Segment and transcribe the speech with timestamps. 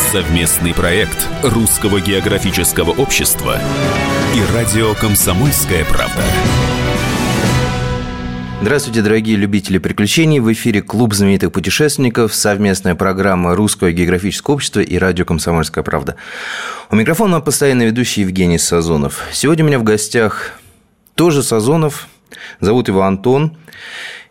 [0.00, 3.60] Совместный проект Русского географического общества
[4.34, 6.22] и радио «Комсомольская правда».
[8.62, 10.40] Здравствуйте, дорогие любители приключений.
[10.40, 16.16] В эфире Клуб знаменитых путешественников, совместная программа Русского географического общества и радио «Комсомольская правда».
[16.90, 19.22] У микрофона постоянно ведущий Евгений Сазонов.
[19.32, 20.58] Сегодня у меня в гостях
[21.14, 22.08] тоже Сазонов,
[22.58, 23.56] зовут его Антон.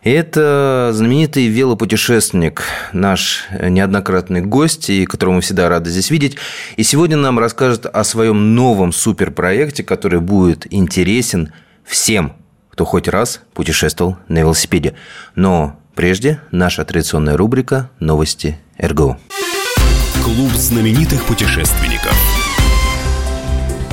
[0.02, 2.62] Это знаменитый велопутешественник,
[2.94, 6.38] наш неоднократный гость, и которого мы всегда рады здесь видеть.
[6.76, 11.52] И сегодня нам расскажет о своем новом суперпроекте, который будет интересен
[11.84, 12.32] всем,
[12.70, 14.94] кто хоть раз путешествовал на велосипеде.
[15.34, 19.18] Но прежде наша традиционная рубрика «Новости РГО».
[20.24, 21.99] Клуб знаменитых путешественников.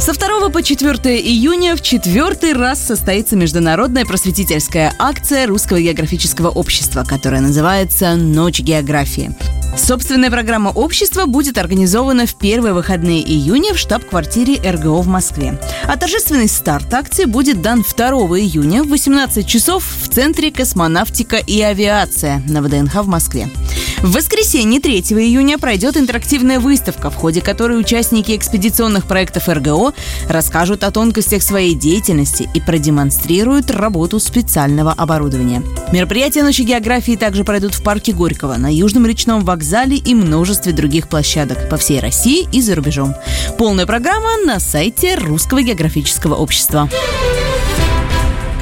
[0.08, 7.04] Со 2 по 4 июня в четвертый раз состоится международная просветительская акция Русского географического общества,
[7.04, 9.36] которая называется «Ночь географии».
[9.78, 15.60] Собственная программа общества будет организована в первые выходные июня в штаб-квартире РГО в Москве.
[15.84, 18.08] А торжественный старт акции будет дан 2
[18.40, 23.50] июня в 18 часов в Центре космонавтика и авиация на ВДНХ в Москве.
[24.04, 29.94] В воскресенье 3 июня пройдет интерактивная выставка, в ходе которой участники экспедиционных проектов РГО
[30.30, 35.64] расскажут о тонкостях своей деятельности и продемонстрируют работу специального оборудования.
[35.92, 41.10] Мероприятия Ночи географии также пройдут в парке Горького, на Южном речном вокзале и множестве других
[41.10, 43.16] площадок по всей России и за рубежом.
[43.58, 46.88] Полная программа на сайте Русского географического общества.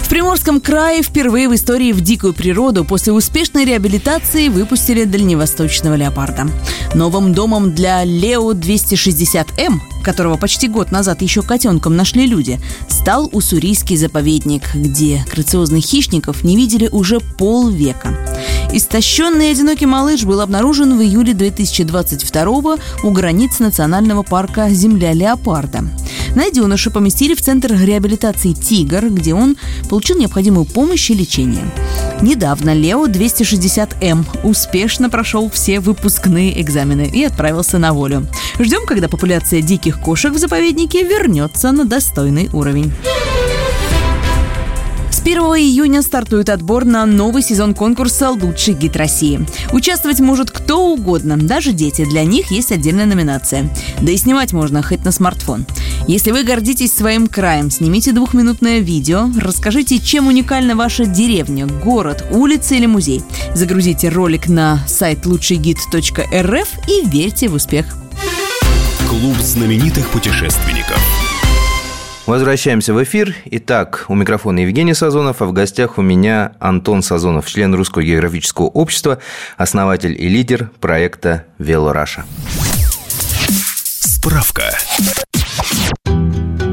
[0.06, 6.48] В Приморском крае впервые в истории в дикую природу после успешной реабилитации выпустили дальневосточного леопарда.
[6.94, 13.98] Новым домом для Лео 260М, которого почти год назад еще котенком нашли люди, стал Уссурийский
[13.98, 18.16] заповедник, где грациозных хищников не видели уже полвека.
[18.74, 25.86] Истощенный одинокий малыш был обнаружен в июле 2022 у границ национального парка «Земля леопарда».
[26.36, 29.56] Найденыша поместили в Центр реабилитации «Тигр», где он
[29.90, 31.72] получил необходимую помощь и лечение.
[32.22, 38.28] Недавно Лео 260М успешно прошел все выпускные экзамены и отправился на волю.
[38.60, 42.92] Ждем, когда популяция диких кошек в заповеднике вернется на достойный уровень.
[45.26, 49.44] С 1 июня стартует отбор на новый сезон конкурса «Лучший гид России».
[49.74, 52.06] Участвовать может кто угодно, даже дети.
[52.06, 53.74] Для них есть отдельная номинация.
[54.00, 55.66] Да и снимать можно хоть на смартфон.
[56.08, 62.76] Если вы гордитесь своим краем, снимите двухминутное видео, расскажите, чем уникальна ваша деревня, город, улица
[62.76, 63.24] или музей.
[63.56, 67.98] Загрузите ролик на сайт лучшийгид.рф и верьте в успех.
[69.10, 71.25] Клуб знаменитых путешественников.
[72.26, 73.36] Возвращаемся в эфир.
[73.46, 78.66] Итак, у микрофона Евгений Сазонов, а в гостях у меня Антон Сазонов, член Русского географического
[78.66, 79.20] общества,
[79.58, 82.26] основатель и лидер проекта «Велораша».
[84.00, 84.76] Справка.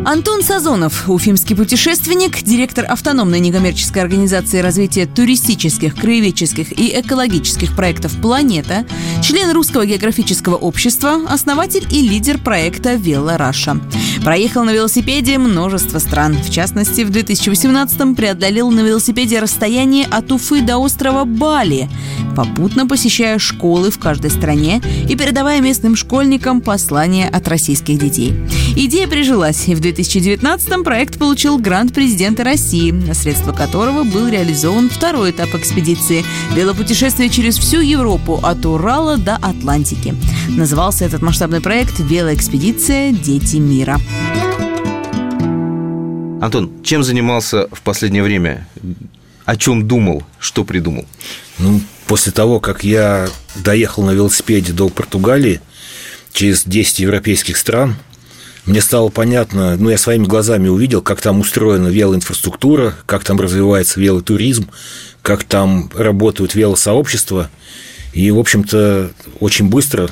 [0.04, 8.84] Антон Сазонов, уфимский путешественник, директор автономной некоммерческой организации развития туристических, краеведческих и экологических проектов «Планета»,
[9.22, 13.80] член Русского географического общества, основатель и лидер проекта «Вело Раша».
[14.24, 16.36] Проехал на велосипеде множество стран.
[16.36, 21.88] В частности, в 2018-м преодолел на велосипеде расстояние от Уфы до острова Бали,
[22.36, 28.34] попутно посещая школы в каждой стране и передавая местным школьникам послания от российских детей.
[28.76, 34.88] Идея прижилась, и в 2019-м проект получил грант президента России, на средства которого был реализован
[34.88, 40.14] второй этап экспедиции– велопутешествие через всю Европу от Урала до Атлантики.
[40.48, 43.12] Назывался этот масштабный проект «Велоэкспедиция.
[43.12, 43.98] Дети мира».
[46.40, 48.67] Антон, чем занимался в последнее время?
[49.44, 50.25] О чем думал?
[50.38, 51.05] Что придумал?
[51.58, 55.61] Ну, после того, как я доехал на велосипеде до Португалии
[56.32, 57.96] через 10 европейских стран,
[58.64, 64.00] мне стало понятно, ну, я своими глазами увидел, как там устроена велоинфраструктура, как там развивается
[64.00, 64.69] велотуризм,
[65.20, 67.50] как там работают велосообщества.
[68.12, 69.11] И, в общем-то,
[69.41, 70.11] очень быстро,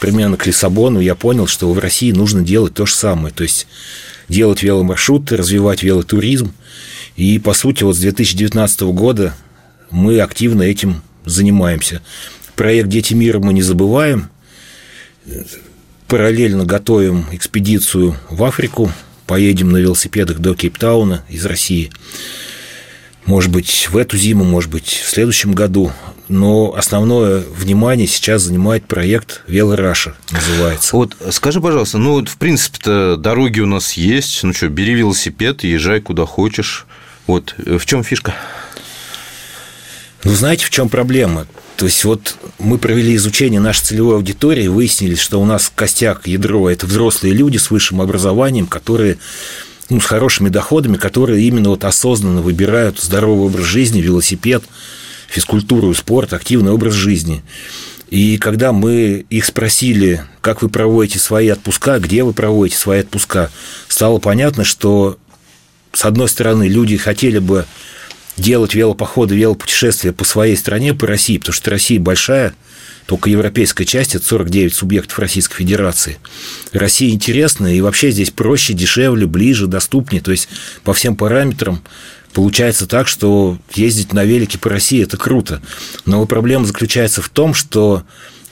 [0.00, 3.34] примерно к Лиссабону, я понял, что в России нужно делать то же самое.
[3.34, 3.66] То есть
[4.28, 6.52] делать веломаршруты, развивать велотуризм.
[7.16, 9.34] И, по сути, вот с 2019 года
[9.90, 12.00] мы активно этим занимаемся.
[12.54, 14.30] Проект «Дети мира» мы не забываем.
[16.08, 18.90] Параллельно готовим экспедицию в Африку
[19.26, 21.92] поедем на велосипедах до Кейптауна из России.
[23.26, 25.92] Может быть, в эту зиму, может быть, в следующем году.
[26.28, 30.96] Но основное внимание сейчас занимает проект «Велораша» называется.
[30.96, 34.42] Вот скажи, пожалуйста, ну, в принципе-то дороги у нас есть.
[34.44, 36.86] Ну что, бери велосипед езжай куда хочешь.
[37.26, 38.34] Вот в чем фишка?
[40.24, 41.46] Ну, знаете, в чем проблема?
[41.76, 46.68] То есть вот мы провели изучение нашей целевой аудитории, выяснили, что у нас костяк, ядро–
[46.70, 49.18] это взрослые люди с высшим образованием, которые
[49.88, 54.64] ну, с хорошими доходами, которые именно вот осознанно выбирают здоровый образ жизни, велосипед,
[55.28, 57.42] физкультуру, спорт, активный образ жизни.
[58.10, 63.50] И когда мы их спросили, как вы проводите свои отпуска, где вы проводите свои отпуска,
[63.86, 65.18] стало понятно, что,
[65.92, 67.66] с одной стороны, люди хотели бы
[68.38, 72.54] делать велопоходы, велопутешествия по своей стране, по России, потому что Россия большая,
[73.06, 76.18] только европейская часть– это 49 субъектов Российской Федерации.
[76.72, 80.22] Россия интересная, и вообще здесь проще, дешевле, ближе, доступнее.
[80.22, 80.48] То есть
[80.84, 81.82] по всем параметрам
[82.34, 85.62] получается так, что ездить на велике по России– это круто.
[86.04, 88.02] Но проблема заключается в том, что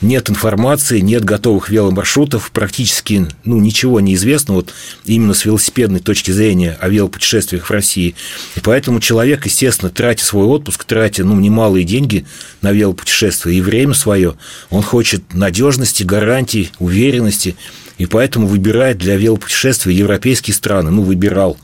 [0.00, 4.72] нет информации, нет готовых веломаршрутов, практически ну, ничего не известно вот
[5.04, 8.14] именно с велосипедной точки зрения о велопутешествиях в России.
[8.56, 12.26] И поэтому человек, естественно, тратя свой отпуск, тратя ну, немалые деньги
[12.62, 14.34] на велопутешествия и время свое,
[14.70, 17.56] он хочет надежности, гарантий, уверенности,
[17.98, 21.56] и поэтому выбирает для велопутешествия европейские страны, ну, выбирал.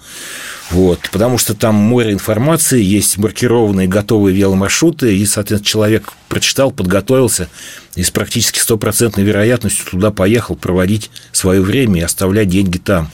[0.72, 7.48] Вот, потому что там море информации, есть маркированные готовые веломаршруты, и, соответственно, человек прочитал, подготовился
[7.94, 13.10] и с практически стопроцентной вероятностью туда поехал проводить свое время и оставлять деньги там.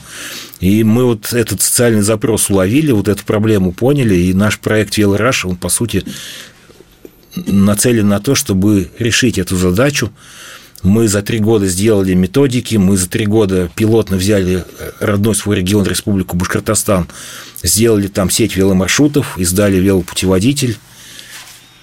[0.60, 5.44] И мы вот этот социальный запрос уловили, вот эту проблему поняли, и наш проект «Велораш»,
[5.44, 6.04] он, по сути,
[7.34, 10.12] нацелен на то, чтобы решить эту задачу,
[10.82, 14.64] мы за три года сделали методики, мы за три года пилотно взяли
[15.00, 17.08] родной свой регион, Республику Башкортостан,
[17.62, 20.78] сделали там сеть веломаршрутов, издали велопутеводитель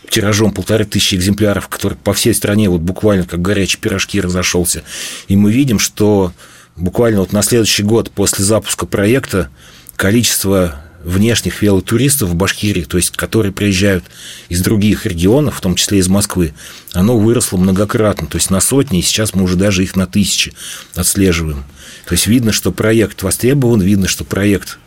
[0.09, 4.83] тиражом полторы тысячи экземпляров, который по всей стране вот буквально как горячие пирожки разошелся.
[5.27, 6.31] И мы видим, что
[6.75, 9.50] буквально вот на следующий год после запуска проекта
[9.95, 14.04] количество внешних велотуристов в Башкирии, то есть которые приезжают
[14.50, 16.54] из других регионов, в том числе из Москвы,
[16.94, 20.54] оно выросло многократно, то есть на сотни, и сейчас мы уже даже их на тысячи
[20.96, 21.63] отслеживаем.
[22.07, 24.80] То есть видно, что проект востребован, видно, что проект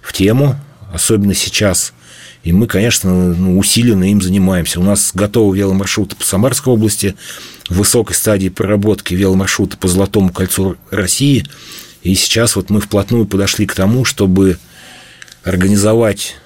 [0.00, 0.58] в тему,
[0.92, 1.92] особенно сейчас.
[2.42, 4.80] И мы, конечно, ну, усиленно им занимаемся.
[4.80, 7.16] У нас готовы веломаршруты по Самарской области,
[7.68, 11.44] в высокой стадии проработки веломаршруты по Золотому кольцу России.
[12.02, 14.58] И сейчас вот мы вплотную подошли к тому, чтобы
[15.46, 16.36] организовать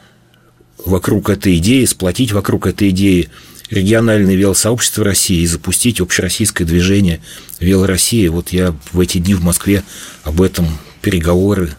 [0.85, 3.31] вокруг этой идеи, сплотить вокруг этой идеи
[3.71, 7.21] региональное велосообщество России и запустить общероссийское движение
[7.61, 8.31] «Велороссия».
[8.31, 9.83] Вот я в эти дни в Москве
[10.23, 10.67] об этом
[11.01, 11.71] переговоры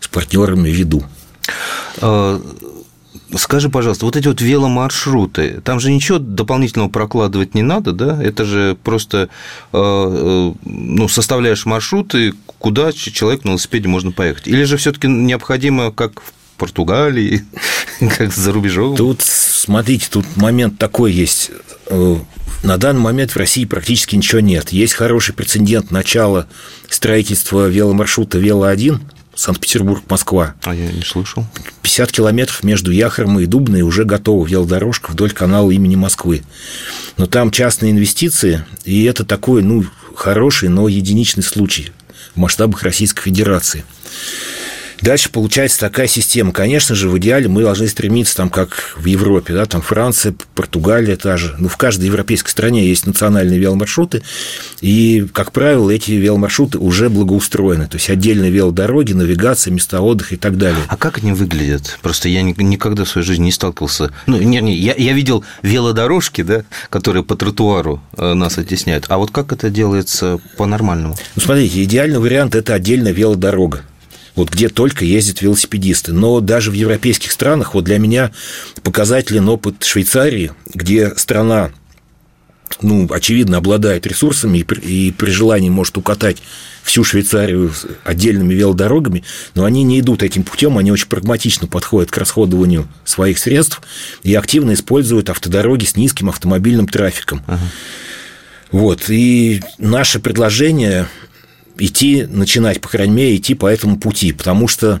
[0.00, 1.02] с партнерами веду.
[2.00, 2.40] А,
[3.36, 8.22] скажи, пожалуйста, вот эти вот веломаршруты, там же ничего дополнительного прокладывать не надо, да?
[8.22, 9.28] Это же просто
[9.72, 14.46] а, э, ну, составляешь маршруты, куда человек на велосипеде можно поехать.
[14.46, 17.44] Или же все-таки необходимо, как в Португалии,
[18.18, 18.94] как за рубежом.
[18.94, 21.50] Тут, смотрите, тут момент такой есть.
[21.86, 22.16] Э,
[22.62, 24.70] на данный момент в России практически ничего нет.
[24.70, 26.46] Есть хороший прецедент начала
[26.90, 29.00] строительства веломаршрута «Вело-1»,
[29.34, 30.54] Санкт-Петербург-Москва.
[30.64, 31.46] А я не слышал.
[31.80, 36.42] 50 километров между Яхром и Дубной уже готова велодорожка вдоль канала имени Москвы.
[37.16, 41.90] Но там частные инвестиции, и это такой, ну, хороший, но единичный случай
[42.34, 43.84] в масштабах Российской Федерации.
[45.02, 46.52] Дальше получается такая система.
[46.52, 51.16] Конечно же, в идеале мы должны стремиться, там, как в Европе, да, там Франция, Португалия
[51.16, 51.54] та же.
[51.58, 54.22] Ну, в каждой европейской стране есть национальные веломаршруты,
[54.80, 57.86] и, как правило, эти веломаршруты уже благоустроены.
[57.86, 60.82] То есть отдельные велодороги, навигация, места отдыха и так далее.
[60.88, 61.98] А как они выглядят?
[62.02, 64.12] Просто я никогда в своей жизни не сталкивался.
[64.26, 69.06] Ну, не, не, я, я видел велодорожки, да, которые по тротуару э, нас оттесняют.
[69.08, 71.16] А вот как это делается по-нормальному?
[71.36, 73.82] Ну, смотрите, идеальный вариант– это отдельная велодорога
[74.40, 76.14] вот где только ездят велосипедисты.
[76.14, 78.32] Но даже в европейских странах, вот для меня
[78.82, 81.72] показателен опыт Швейцарии, где страна
[82.80, 86.38] ну, очевидно, обладает ресурсами и при, и при желании может укатать
[86.82, 87.70] всю Швейцарию
[88.02, 93.38] отдельными велодорогами, но они не идут этим путем, они очень прагматично подходят к расходованию своих
[93.38, 93.82] средств
[94.22, 97.42] и активно используют автодороги с низким автомобильным трафиком.
[97.46, 97.60] Ага.
[98.72, 101.08] Вот, и наше предложение
[101.78, 105.00] идти, начинать, по крайней мере, идти по этому пути, потому что,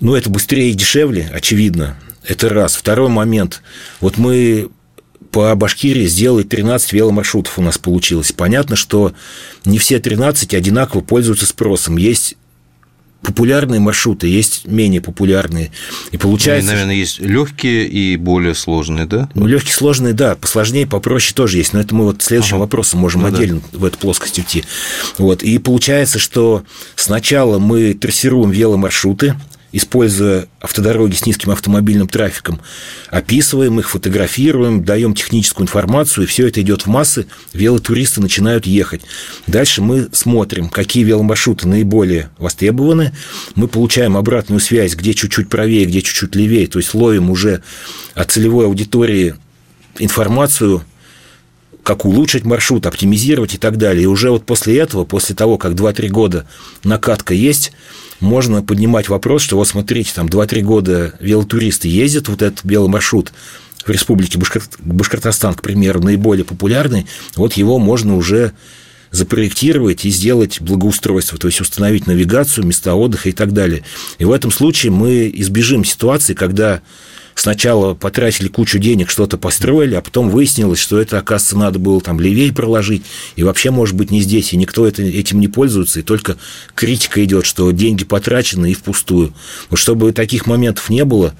[0.00, 2.76] ну, это быстрее и дешевле, очевидно, это раз.
[2.76, 3.62] Второй момент,
[4.00, 4.70] вот мы
[5.30, 8.32] по Башкирии сделали 13 веломаршрутов у нас получилось.
[8.32, 9.12] Понятно, что
[9.64, 11.96] не все 13 одинаково пользуются спросом.
[11.96, 12.36] Есть
[13.28, 15.70] популярные маршруты, есть менее популярные.
[16.12, 16.64] И получается...
[16.66, 19.28] Ну, и, наверное, есть легкие и более сложные, да?
[19.34, 21.74] Ну, легкие, сложные, да, посложнее, попроще тоже есть.
[21.74, 22.62] Но это мы вот следующим ага.
[22.62, 23.78] вопросом можем ну, отдельно да.
[23.78, 24.64] в эту плоскость уйти.
[25.18, 25.42] Вот.
[25.42, 26.64] И получается, что
[26.96, 29.34] сначала мы трассируем веломаршруты,
[29.72, 32.60] используя автодороги с низким автомобильным трафиком,
[33.10, 39.02] описываем их, фотографируем, даем техническую информацию, и все это идет в массы, велотуристы начинают ехать.
[39.46, 43.12] Дальше мы смотрим, какие веломаршруты наиболее востребованы,
[43.54, 47.62] мы получаем обратную связь, где чуть-чуть правее, где чуть-чуть левее, то есть ловим уже
[48.14, 49.34] от целевой аудитории
[49.98, 50.82] информацию,
[51.82, 54.04] как улучшить маршрут, оптимизировать и так далее.
[54.04, 56.46] И уже вот после этого, после того, как 2-3 года
[56.84, 57.72] накатка есть,
[58.20, 63.32] можно поднимать вопрос, что вот смотрите, там 2-3 года велотуристы ездят, вот этот веломаршрут
[63.84, 64.38] в республике
[64.80, 67.06] Башкортостан, к примеру, наиболее популярный,
[67.36, 68.52] вот его можно уже
[69.10, 73.82] запроектировать и сделать благоустройство, то есть установить навигацию, места отдыха и так далее.
[74.18, 76.82] И в этом случае мы избежим ситуации, когда
[77.40, 82.20] сначала потратили кучу денег, что-то построили, а потом выяснилось, что это, оказывается, надо было там
[82.20, 83.02] левее проложить,
[83.36, 86.36] и вообще, может быть, не здесь, и никто это, этим не пользуется, и только
[86.74, 89.32] критика идет, что деньги потрачены и впустую.
[89.70, 91.34] Вот чтобы таких моментов не было,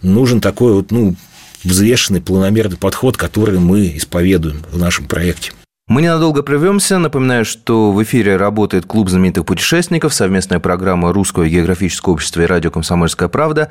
[0.00, 1.16] нужен такой вот, ну,
[1.64, 5.52] взвешенный, планомерный подход, который мы исповедуем в нашем проекте.
[5.92, 6.96] Мы ненадолго прервемся.
[6.96, 12.70] Напоминаю, что в эфире работает Клуб знаменитых путешественников, совместная программа Русского географического общества и радио
[12.70, 13.68] «Комсомольская правда».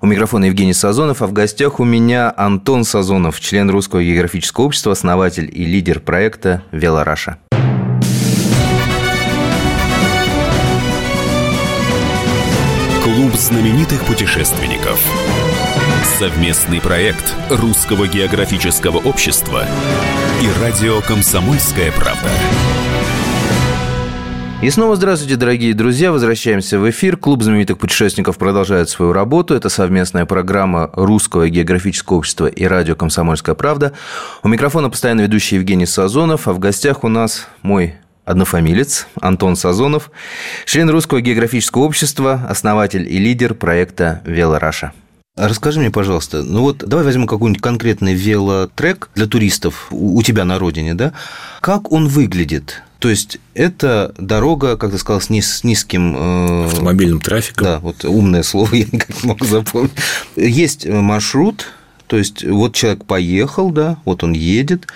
[0.00, 4.90] У микрофона Евгений Сазонов, а в гостях у меня Антон Сазонов, член Русского географического общества,
[4.90, 7.38] основатель и лидер проекта «Велораша».
[13.04, 15.00] Клуб знаменитых путешественников.
[16.18, 19.66] Совместный проект Русского географического общества
[20.40, 22.30] и радио «Комсомольская правда».
[24.62, 26.12] И снова здравствуйте, дорогие друзья.
[26.12, 27.18] Возвращаемся в эфир.
[27.18, 29.54] Клуб знаменитых путешественников продолжает свою работу.
[29.54, 33.92] Это совместная программа Русского географического общества и радио «Комсомольская правда».
[34.42, 40.10] У микрофона постоянно ведущий Евгений Сазонов, а в гостях у нас мой однофамилец Антон Сазонов,
[40.64, 44.92] член Русского географического общества, основатель и лидер проекта «Велораша».
[45.40, 50.58] Расскажи мне, пожалуйста, ну вот давай возьмем какой-нибудь конкретный велотрек для туристов у тебя на
[50.58, 51.14] родине, да?
[51.62, 52.82] Как он выглядит?
[52.98, 57.64] То есть это дорога, как ты сказал, с, низ, с низким э, автомобильным трафиком.
[57.64, 59.92] Да, вот умное слово я никак не могу запомнить.
[60.36, 61.68] Есть маршрут,
[62.06, 64.88] то есть вот человек поехал, да, вот он едет,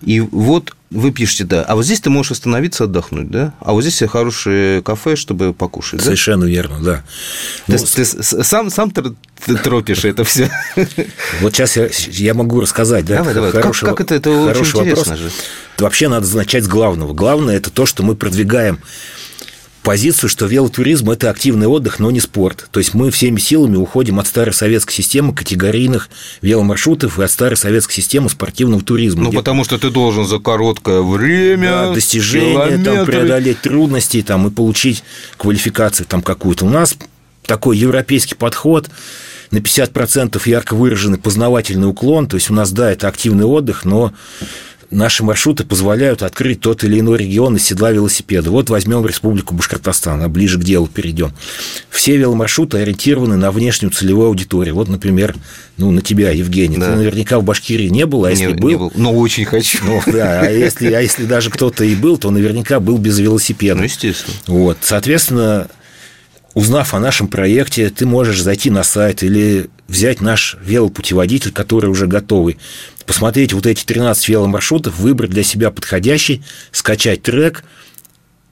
[0.00, 3.82] и вот вы пишете, да, а вот здесь ты можешь остановиться, отдохнуть, да, а вот
[3.82, 6.00] здесь хорошее кафе, чтобы покушать.
[6.00, 6.50] Совершенно да?
[6.50, 7.04] верно, да.
[7.66, 8.90] То есть ну, ты сам, сам
[9.62, 10.50] тропишь это все.
[11.40, 13.18] Вот сейчас я, я могу рассказать, да.
[13.18, 13.50] Давай, давай.
[13.50, 15.18] Хороший, как, как это, это очень интересно вопрос.
[15.18, 15.30] же.
[15.78, 17.12] Вообще надо начать с главного.
[17.12, 18.80] Главное это то, что мы продвигаем
[19.88, 22.68] позицию, что велотуризм– это активный отдых, но не спорт.
[22.70, 26.10] То есть мы всеми силами уходим от старой советской системы категорийных
[26.42, 29.24] веломаршрутов и от старой советской системы спортивного туризма.
[29.24, 34.50] Ну, потому что ты должен за короткое время да, достижения, там, преодолеть трудности там, и
[34.50, 35.04] получить
[35.38, 36.66] квалификацию там какую-то.
[36.66, 36.94] У нас
[37.46, 38.90] такой европейский подход
[39.50, 42.26] на 50% ярко выраженный познавательный уклон.
[42.26, 44.12] То есть у нас, да, это активный отдых, но
[44.90, 48.50] наши маршруты позволяют открыть тот или иной регион из седла велосипеда.
[48.50, 51.32] Вот возьмем Республику Башкортостан, а ближе к делу перейдем.
[51.90, 54.74] Все веломаршруты ориентированы на внешнюю целевую аудиторию.
[54.74, 55.34] Вот, например,
[55.76, 56.76] ну, на тебя, Евгений.
[56.76, 56.92] Да.
[56.92, 58.68] Ты наверняка в Башкирии не был, а если не, был...
[58.68, 59.78] Не был, но очень хочу.
[59.84, 63.76] Ну, да, а если, а если даже кто-то и был, то наверняка был без велосипеда.
[63.78, 64.36] Ну, естественно.
[64.46, 65.68] Вот, соответственно,
[66.58, 72.08] узнав о нашем проекте, ты можешь зайти на сайт или взять наш велопутеводитель, который уже
[72.08, 72.58] готовый,
[73.06, 77.62] посмотреть вот эти 13 веломаршрутов, выбрать для себя подходящий, скачать трек–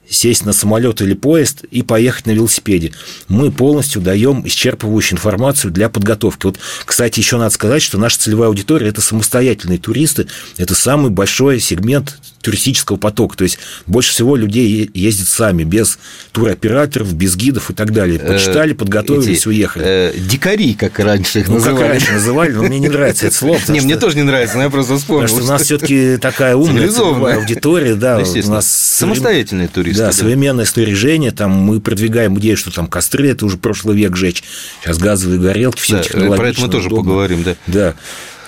[0.09, 2.93] сесть на самолет или поезд и поехать на велосипеде.
[3.27, 6.45] Мы полностью даем исчерпывающую информацию для подготовки.
[6.45, 11.59] Вот, кстати, еще надо сказать, что наша целевая аудитория– это самостоятельные туристы, это самый большой
[11.59, 13.35] сегмент туристического потока.
[13.35, 15.99] То есть больше всего людей ездят сами, без
[16.31, 18.19] туроператоров, без гидов и так далее.
[18.23, 19.85] Э, Почитали, подготовились, Эти, уехали.
[19.85, 21.77] Э, дикари, как раньше их ну, называли.
[21.77, 23.59] как раньше называли, но мне не нравится это слово.
[23.67, 25.23] Не, мне тоже не нравится, но я просто вспомнил.
[25.23, 26.89] Потому что у нас все-таки такая умная
[27.35, 28.19] аудитория, да.
[28.19, 29.96] У нас самостоятельные туристы.
[29.97, 34.43] Да, современное снаряжение, там мы продвигаем идею, что там костры, это уже прошлый век жечь.
[34.81, 36.37] Сейчас газовые горелки, все да, технологично.
[36.37, 37.03] Про это мы тоже удобно.
[37.03, 37.55] поговорим, да.
[37.67, 37.93] Да,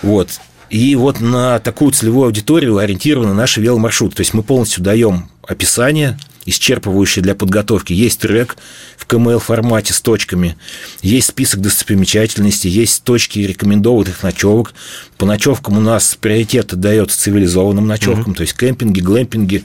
[0.01, 0.29] вот.
[0.69, 4.17] И вот на такую целевую аудиторию ориентированы наши веломаршруты.
[4.17, 7.93] То есть мы полностью даем описание, исчерпывающее для подготовки.
[7.93, 8.57] Есть трек
[8.97, 10.57] в КМЛ формате с точками,
[11.01, 14.73] есть список достопримечательностей, есть точки рекомендованных ночевок.
[15.17, 18.35] По ночевкам у нас приоритет отдается цивилизованным ночевкам, угу.
[18.35, 19.63] то есть кемпинги, глэмпинги,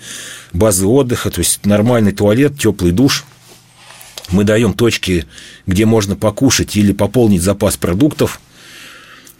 [0.53, 3.25] базы отдыха, то есть нормальный туалет, теплый душ.
[4.31, 5.27] Мы даем точки,
[5.67, 8.41] где можно покушать или пополнить запас продуктов–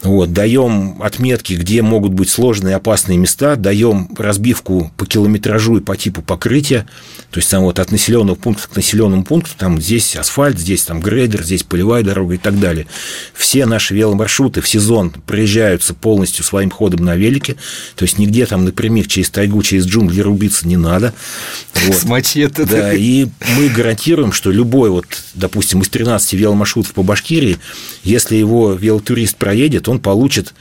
[0.05, 5.97] вот, даем отметки, где могут быть сложные опасные места, даем разбивку по километражу и по
[5.97, 6.87] типу покрытия,
[7.31, 11.01] то есть там вот от населенного пункта к населенному пункту, там здесь асфальт, здесь там
[11.01, 12.87] грейдер, здесь полевая дорога и так далее.
[13.35, 17.57] Все наши веломаршруты в сезон проезжаются полностью своим ходом на велике,
[17.97, 21.15] то есть нигде там напрямик через тайгу, через джунгли рубиться не надо.
[21.87, 21.97] Вот.
[21.97, 22.65] С мачете.
[22.65, 27.59] Да, и мы гарантируем, что любой вот, допустим, из 13 веломаршрутов по Башкирии,
[28.03, 30.55] если его велотурист проедет, он получит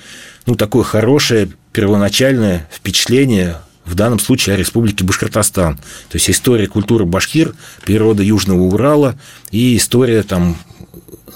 [0.45, 5.77] ну, такое хорошее первоначальное впечатление в данном случае о Республике Башкортостан.
[5.77, 7.53] То есть история культуры башкир,
[7.85, 9.15] природа Южного Урала
[9.51, 10.57] и история там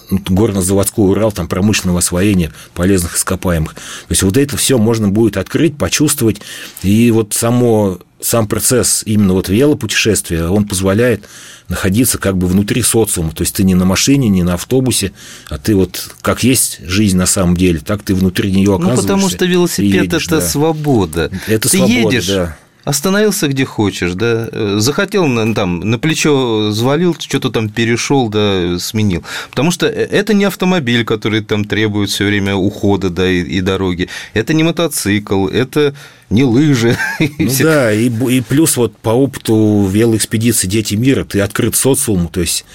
[0.10, 3.74] горно-заводской Урал, там промышленного освоения полезных ископаемых.
[3.74, 6.42] То есть вот это все можно будет открыть, почувствовать.
[6.84, 11.26] И вот само сам процесс именно вот велопутешествия, он позволяет
[11.68, 13.32] находиться как бы внутри социума.
[13.32, 15.12] То есть ты не на машине, не на автобусе,
[15.50, 19.02] а ты вот как есть жизнь на самом деле, так ты внутри нее оказываешься.
[19.02, 20.42] Ну, потому что велосипед это да.
[20.42, 21.32] свобода.
[21.48, 22.58] Это ты свобода, едешь, да
[22.88, 29.24] остановился где хочешь, да, захотел там на плечо звалил, что-то там перешел, да, сменил.
[29.50, 34.08] Потому что это не автомобиль, который там требует все время ухода, да, и, и дороги.
[34.34, 35.94] Это не мотоцикл, это
[36.30, 36.98] не лыжи.
[37.40, 42.42] Ну да, и, и плюс вот по опыту велоэкспедиции «Дети мира» ты открыт социуму, то
[42.42, 42.66] есть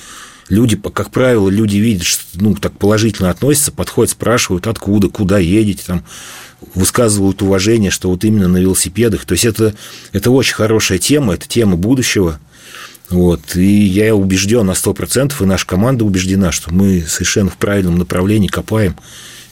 [0.49, 5.83] люди, как правило, люди видят, что ну, так положительно относятся, подходят, спрашивают, откуда, куда едете,
[5.87, 6.05] там,
[6.75, 9.25] высказывают уважение, что вот именно на велосипедах.
[9.25, 9.75] То есть это,
[10.13, 12.39] это очень хорошая тема, это тема будущего.
[13.11, 13.57] Вот.
[13.57, 18.49] И я убежден на 100%, и наша команда убеждена, что мы совершенно в правильном направлении
[18.49, 18.97] копаем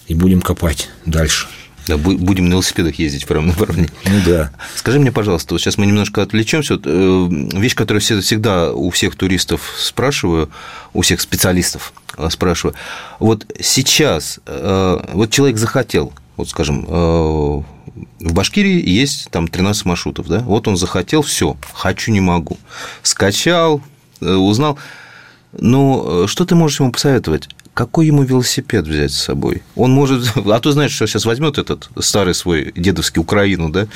[0.09, 1.47] и будем копать дальше.
[1.87, 3.90] Да, будем на велосипедах ездить в правом направлении.
[4.05, 4.52] Ну да.
[4.76, 6.75] Скажи мне, пожалуйста, вот сейчас мы немножко отвлечемся.
[6.75, 10.50] Вот, э, вещь, которую всегда у всех туристов спрашиваю,
[10.93, 12.76] у всех специалистов э, спрашиваю.
[13.19, 17.64] Вот сейчас э, вот человек захотел, вот скажем, в
[18.18, 20.40] Башкирии есть там 13 маршрутов, да?
[20.40, 22.59] Вот он захотел, все, хочу, не могу.
[23.03, 23.83] Скачал,
[24.20, 24.79] узнал.
[25.53, 27.48] Ну, что ты можешь ему посоветовать?
[27.81, 29.62] какой ему велосипед взять с собой?
[29.74, 30.31] Он может...
[30.50, 33.87] А то, знаешь, что сейчас возьмет этот старый свой дедовский Украину, да,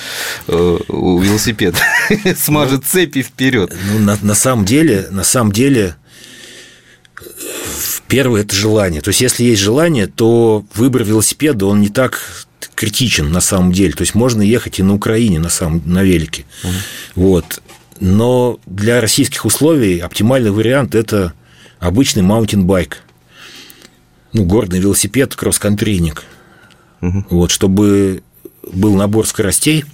[0.49, 1.75] э, велосипед,
[2.37, 3.77] смажет цепи вперед.
[3.93, 5.97] Ну, на, на самом деле, на самом деле,
[8.09, 9.01] первое– это желание.
[9.01, 13.93] То есть, если есть желание, то выбор велосипеда, он не так критичен на самом деле.
[13.93, 16.45] То есть, можно ехать и на Украине на, самом, на велике.
[16.63, 16.73] Угу.
[17.17, 17.63] Вот.
[18.01, 21.33] Но для российских условий оптимальный вариант– это
[21.79, 23.05] обычный маунтинбайк
[24.35, 26.25] ну, горный велосипед, кросс-контрийник.
[27.01, 27.27] Угу.
[27.31, 28.23] Вот, чтобы
[28.63, 29.85] был набор скоростей,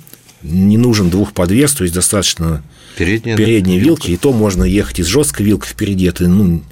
[0.43, 2.63] не нужен двухподвес, то есть достаточно
[2.97, 4.13] передние, передние вилки, вилка.
[4.13, 6.07] и то можно ехать из жесткой вилкой впереди.
[6.07, 6.63] Это, ну,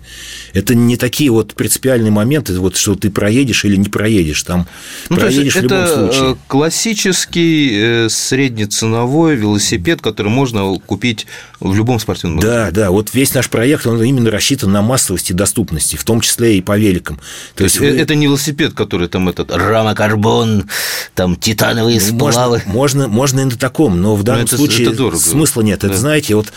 [0.53, 4.43] это не такие вот принципиальные моменты, вот, что ты проедешь или не проедешь.
[4.43, 4.67] Там
[5.09, 6.33] ну, проедешь в любом случае.
[6.33, 11.27] Э, классический э, среднеценовой велосипед, который можно купить
[11.61, 12.41] в любом спортивном.
[12.41, 12.91] Да, да.
[12.91, 16.61] Вот весь наш проект, он именно рассчитан на массовости и доступности, в том числе и
[16.61, 17.17] по великам.
[17.17, 17.87] То, То есть, вы...
[17.87, 20.69] это не велосипед, который там этот рамокарбон,
[21.15, 22.63] там титановые ну, сплавы.
[22.67, 25.81] Можно, можно, можно и на таком, но в данном но это, случае это смысла нет.
[25.81, 25.89] Да.
[26.09, 26.55] Знаете, вот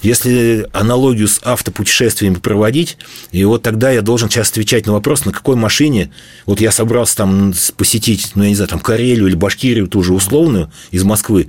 [0.00, 2.96] если аналогию с автопутешествиями проводить,
[3.32, 6.10] и вот тогда я должен сейчас отвечать на вопрос, на какой машине,
[6.46, 10.14] вот я собрался там посетить, ну, я не знаю, там Карелию или Башкирию, ту же
[10.14, 11.48] условную, из Москвы,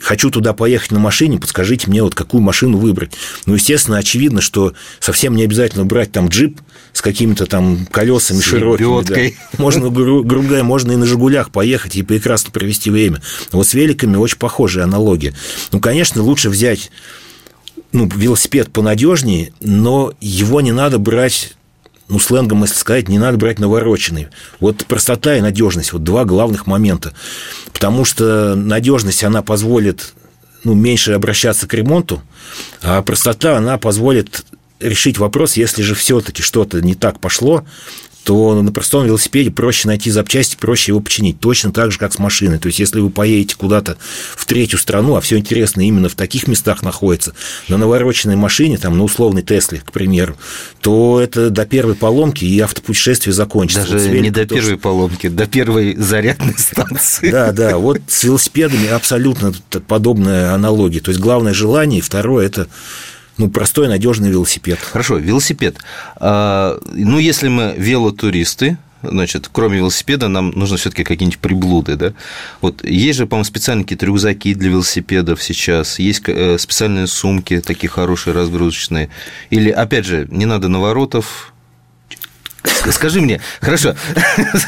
[0.00, 3.14] хочу туда поехать на машине, подскажите мне, вот какую машину выбрать.
[3.46, 6.60] Ну, естественно, очевидно, что совсем не обязательно брать там джип
[6.92, 8.86] с какими-то там колесами с широкими.
[9.32, 9.58] Да.
[9.58, 13.20] Можно, гру- грубо говоря, можно и на «Жигулях» поехать и прекрасно провести время.
[13.50, 15.34] Вот с великами очень похожая аналогия.
[15.72, 16.91] Ну, конечно, лучше взять
[17.92, 21.54] ну, велосипед понадежнее, но его не надо брать
[22.08, 24.28] ну, сленгом, если сказать, не надо брать навороченный.
[24.60, 27.14] Вот простота и надежность, вот два главных момента.
[27.72, 30.12] Потому что надежность, она позволит
[30.64, 32.22] ну, меньше обращаться к ремонту,
[32.82, 34.44] а простота, она позволит
[34.78, 37.64] решить вопрос, если же все-таки что-то не так пошло,
[38.24, 41.40] то на простом велосипеде проще найти запчасти, проще его починить.
[41.40, 42.58] Точно так же, как с машиной.
[42.58, 43.96] То есть, если вы поедете куда-то
[44.36, 47.34] в третью страну, а все интересно именно в таких местах находится,
[47.68, 50.36] на навороченной машине, там, на условной Тесле, к примеру,
[50.80, 53.90] то это до первой поломки и автопутешествие закончится.
[53.90, 54.62] Даже вот не до тоже...
[54.62, 57.30] первой поломки, до первой зарядной станции.
[57.30, 59.52] Да, да, вот с велосипедами абсолютно
[59.86, 61.00] подобная аналогия.
[61.00, 62.68] То есть, главное желание, и второе– это
[63.42, 64.78] ну, простой, надежный велосипед.
[64.78, 65.76] Хорошо, велосипед.
[66.16, 72.12] А, ну, если мы велотуристы, значит, кроме велосипеда, нам нужно все-таки какие-нибудь приблуды, да?
[72.60, 77.90] Вот есть же, по-моему, специальные какие-то рюкзаки для велосипедов сейчас, есть э, специальные сумки такие
[77.90, 79.08] хорошие, разгрузочные.
[79.50, 81.51] Или, опять же, не надо наворотов,
[82.90, 83.94] Скажи мне, хорошо,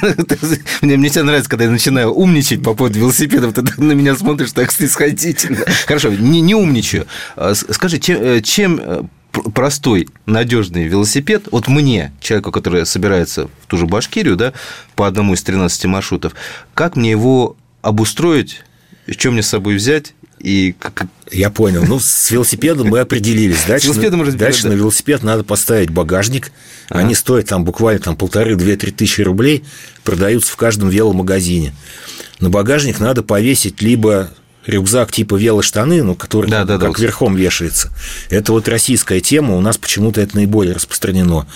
[0.83, 4.53] мне, мне тебя нравится, когда я начинаю умничать по поводу велосипедов, ты на меня смотришь
[4.53, 5.65] так снисходительно.
[5.87, 7.07] Хорошо, не, не умничаю.
[7.37, 9.03] А скажи, чем, э, чем э,
[9.55, 14.53] простой, надежный велосипед, вот мне, человеку, который собирается в ту же Башкирию, да,
[14.95, 16.35] по одному из 13 маршрутов,
[16.75, 18.63] как мне его обустроить,
[19.09, 20.75] что мне с собой взять и.
[21.31, 21.85] Я понял.
[21.87, 23.65] Ну, с велосипедом мы определились.
[23.67, 24.69] Дальше, с велосипедом на, дальше да.
[24.71, 26.53] на велосипед надо поставить багажник.
[26.91, 27.01] Ага.
[27.01, 29.65] Они стоят там буквально там полторы-две-три тысячи рублей,
[30.05, 31.75] продаются в каждом веломагазине.
[32.41, 34.31] На багажник надо повесить либо
[34.67, 37.91] рюкзак типа велоштаны, ну, который да, да, как да, верхом вешается.
[38.31, 41.47] Это вот российская тема, у нас почему-то это наиболее распространено.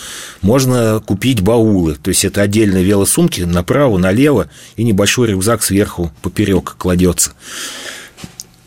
[0.42, 6.76] Можно купить баулы, то есть это отдельные велосумки направо, налево, и небольшой рюкзак сверху поперек
[6.78, 7.32] кладется.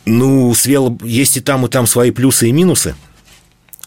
[0.06, 0.98] Ну, с вело...
[1.04, 2.96] есть и там, и там свои плюсы и минусы.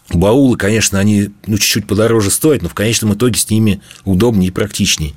[0.09, 4.51] Баулы, конечно, они ну, чуть-чуть подороже стоят, но в конечном итоге с ними удобнее и
[4.51, 5.13] практичнее.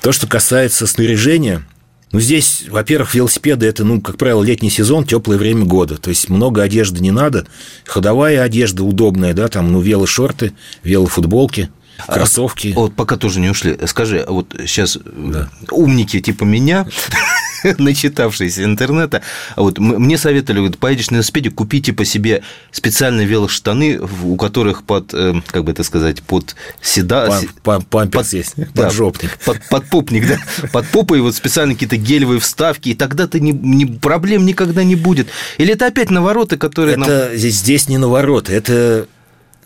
[0.00, 1.66] То, что касается снаряжения,
[2.12, 5.96] ну, здесь, во-первых, велосипеды– это, ну, как правило, летний сезон, теплое время года.
[5.96, 7.46] То есть много одежды не надо.
[7.86, 10.52] Ходовая одежда удобная, да, там, ну, велошорты,
[10.82, 11.70] велофутболки–
[12.06, 12.72] а кроссовки.
[12.74, 13.78] А, вот пока тоже не ушли.
[13.86, 15.50] Скажи, вот сейчас да.
[15.70, 16.86] умники типа меня
[17.78, 19.22] начитавшиеся интернета,
[19.56, 24.84] а вот мне советовали, говорят, поедешь на велосипеде, купите по себе специальные велоштаны, у которых
[24.84, 27.40] под, э, как бы это сказать, под седа...
[27.62, 29.38] Памперс под, есть, да, поджопник.
[29.44, 30.38] Под, под попник, да,
[30.72, 34.96] под попой вот специально какие-то гелевые вставки, и тогда ты не, не, проблем никогда не
[34.96, 35.28] будет.
[35.58, 36.96] Или это опять навороты, которые...
[36.96, 37.38] Это нам...
[37.38, 39.06] здесь, здесь не навороты, это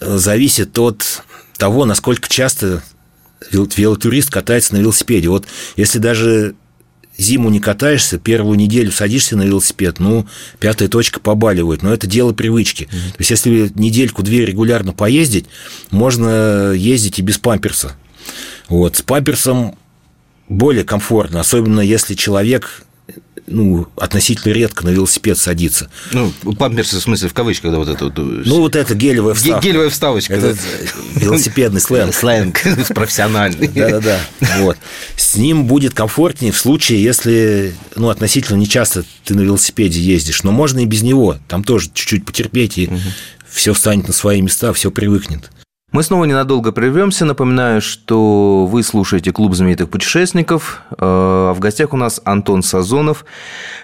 [0.00, 1.22] зависит от
[1.56, 2.82] того, насколько часто
[3.50, 5.28] велотурист катается на велосипеде.
[5.28, 6.54] Вот если даже
[7.18, 10.26] зиму не катаешься, первую неделю садишься на велосипед, ну,
[10.58, 12.84] пятая точка побаливает, но это дело привычки.
[12.84, 13.10] Mm-hmm.
[13.12, 15.46] То есть, если недельку-две регулярно поездить,
[15.90, 17.96] можно ездить и без памперса.
[18.68, 18.96] Вот.
[18.96, 19.78] С памперсом
[20.48, 22.85] более комфортно, особенно если человек
[23.46, 25.88] ну, относительно редко на велосипед садится.
[26.12, 28.18] Ну, памперсы, в смысле, в кавычках, да, вот это вот.
[28.18, 29.66] Ну, вот это гелевая вставка.
[29.66, 30.34] Гелевая вставочка.
[30.34, 30.56] Это
[31.14, 32.14] велосипедный сленг.
[32.14, 32.60] Сленг
[32.94, 33.68] профессиональный.
[33.68, 34.20] Да-да-да.
[34.58, 34.76] Вот.
[35.16, 40.42] С ним будет комфортнее в случае, если, ну, относительно нечасто ты на велосипеде ездишь.
[40.42, 41.38] Но можно и без него.
[41.48, 42.90] Там тоже чуть-чуть потерпеть, и
[43.50, 45.50] все встанет на свои места, все привыкнет.
[45.92, 47.24] Мы снова ненадолго прервемся.
[47.24, 50.82] Напоминаю, что вы слушаете Клуб знаменитых путешественников.
[50.98, 53.24] Э, в гостях у нас Антон Сазонов,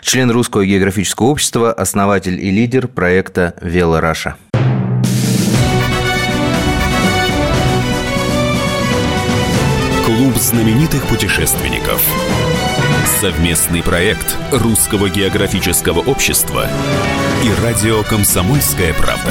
[0.02, 4.36] член Русского географического общества, основатель и лидер проекта «Вело Раша».
[10.04, 12.04] Клуб знаменитых путешественников.
[13.20, 16.66] Совместный проект Русского географического общества
[17.44, 19.30] и радио «Комсомольская правда».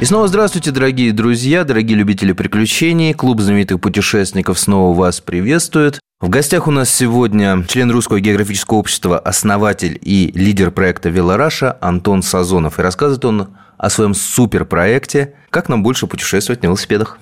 [0.00, 3.12] И снова здравствуйте, дорогие друзья, дорогие любители приключений.
[3.14, 5.98] Клуб знаменитых путешественников снова вас приветствует.
[6.20, 12.22] В гостях у нас сегодня член Русского географического общества, основатель и лидер проекта «Велораша» Антон
[12.22, 12.78] Сазонов.
[12.78, 17.18] И рассказывает он о своем суперпроекте «Как нам больше путешествовать на велосипедах».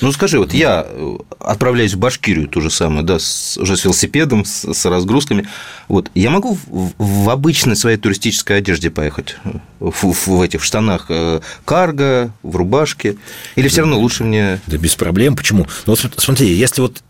[0.00, 3.84] Ну скажи, вот я э, отправляюсь в Башкирию, то же самое, да, с, уже с
[3.84, 5.46] велосипедом, с, с разгрузками.
[5.88, 9.36] Вот я могу в, в обычной своей туристической одежде поехать,
[9.78, 13.16] в, в, в этих в штанах э, карго, в рубашке,
[13.56, 14.60] или все равно лучше мне?
[14.66, 15.36] Да без проблем.
[15.36, 15.66] Почему?
[15.86, 17.02] Ну вот смотри, если вот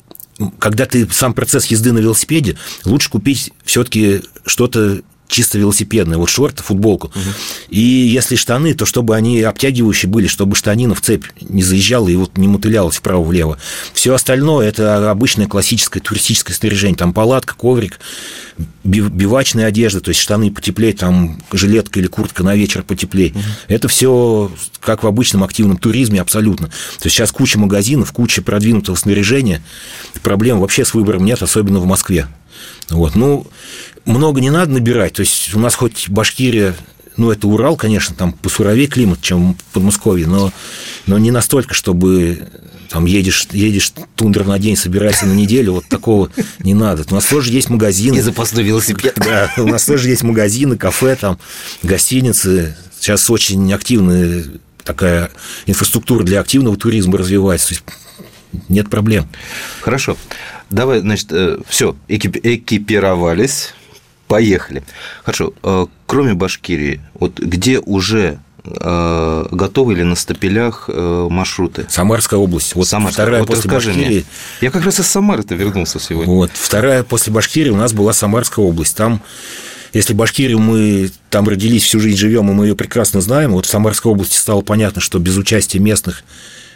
[0.58, 6.62] когда ты сам процесс езды на велосипеде, лучше купить все-таки что-то чисто велосипедные, вот шорты,
[6.62, 7.08] футболку.
[7.08, 7.18] Угу.
[7.70, 12.16] И если штаны, то чтобы они обтягивающие были, чтобы штанина в цепь не заезжала и
[12.16, 13.58] вот не мотылялась вправо-влево.
[13.94, 16.96] Все остальное это обычное классическое туристическое снаряжение.
[16.96, 18.00] Там палатка, коврик,
[18.84, 23.30] бивачная одежда, то есть штаны потеплее, там жилетка или куртка на вечер потеплее.
[23.30, 23.40] Угу.
[23.68, 26.66] Это все как в обычном активном туризме абсолютно.
[26.66, 29.62] То есть сейчас куча магазинов, куча продвинутого снаряжения.
[30.22, 32.26] Проблем вообще с выбором нет, особенно в Москве.
[32.90, 33.14] Вот.
[33.14, 33.46] Ну,
[34.04, 35.14] много не надо набирать.
[35.14, 36.74] То есть у нас хоть Башкирия
[37.16, 40.52] ну, это Урал, конечно, там посуровее климат, чем в Подмосковье, но,
[41.06, 42.48] но не настолько, чтобы
[42.88, 47.04] там едешь, едешь тундра на день, собираешься на неделю, вот такого не надо.
[47.10, 48.16] У нас тоже есть магазины.
[48.16, 49.14] И запасной велосипед.
[49.16, 51.38] Да, у нас тоже есть магазины, кафе, там,
[51.82, 52.76] гостиницы.
[52.98, 54.44] Сейчас очень активная
[54.82, 55.30] такая
[55.66, 57.68] инфраструктура для активного туризма развивается.
[57.68, 57.84] То есть
[58.68, 59.28] нет проблем.
[59.80, 60.16] Хорошо.
[60.70, 63.74] Давай, значит, э, все, экипировались,
[64.28, 64.84] поехали.
[65.24, 71.86] Хорошо, э, кроме Башкирии, вот где уже э, готовы или на стапелях маршруты?
[71.88, 72.76] Самарская область.
[72.76, 73.24] Вот Самарская.
[73.24, 74.06] вторая вот после Башкирии.
[74.06, 74.24] Мне.
[74.60, 76.32] Я как раз из Самары-то вернулся сегодня.
[76.32, 78.96] Вот, вторая после Башкирии у нас была Самарская область.
[78.96, 79.22] Там
[79.92, 83.68] если Башкирию мы там родились, всю жизнь живем, и мы ее прекрасно знаем, вот в
[83.68, 86.22] Самарской области стало понятно, что без участия местных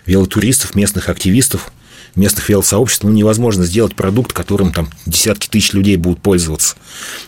[0.07, 1.73] велотуристов, местных активистов–
[2.17, 6.77] местных велосообществ ну, невозможно сделать продукт, которым там десятки тысяч людей будут пользоваться.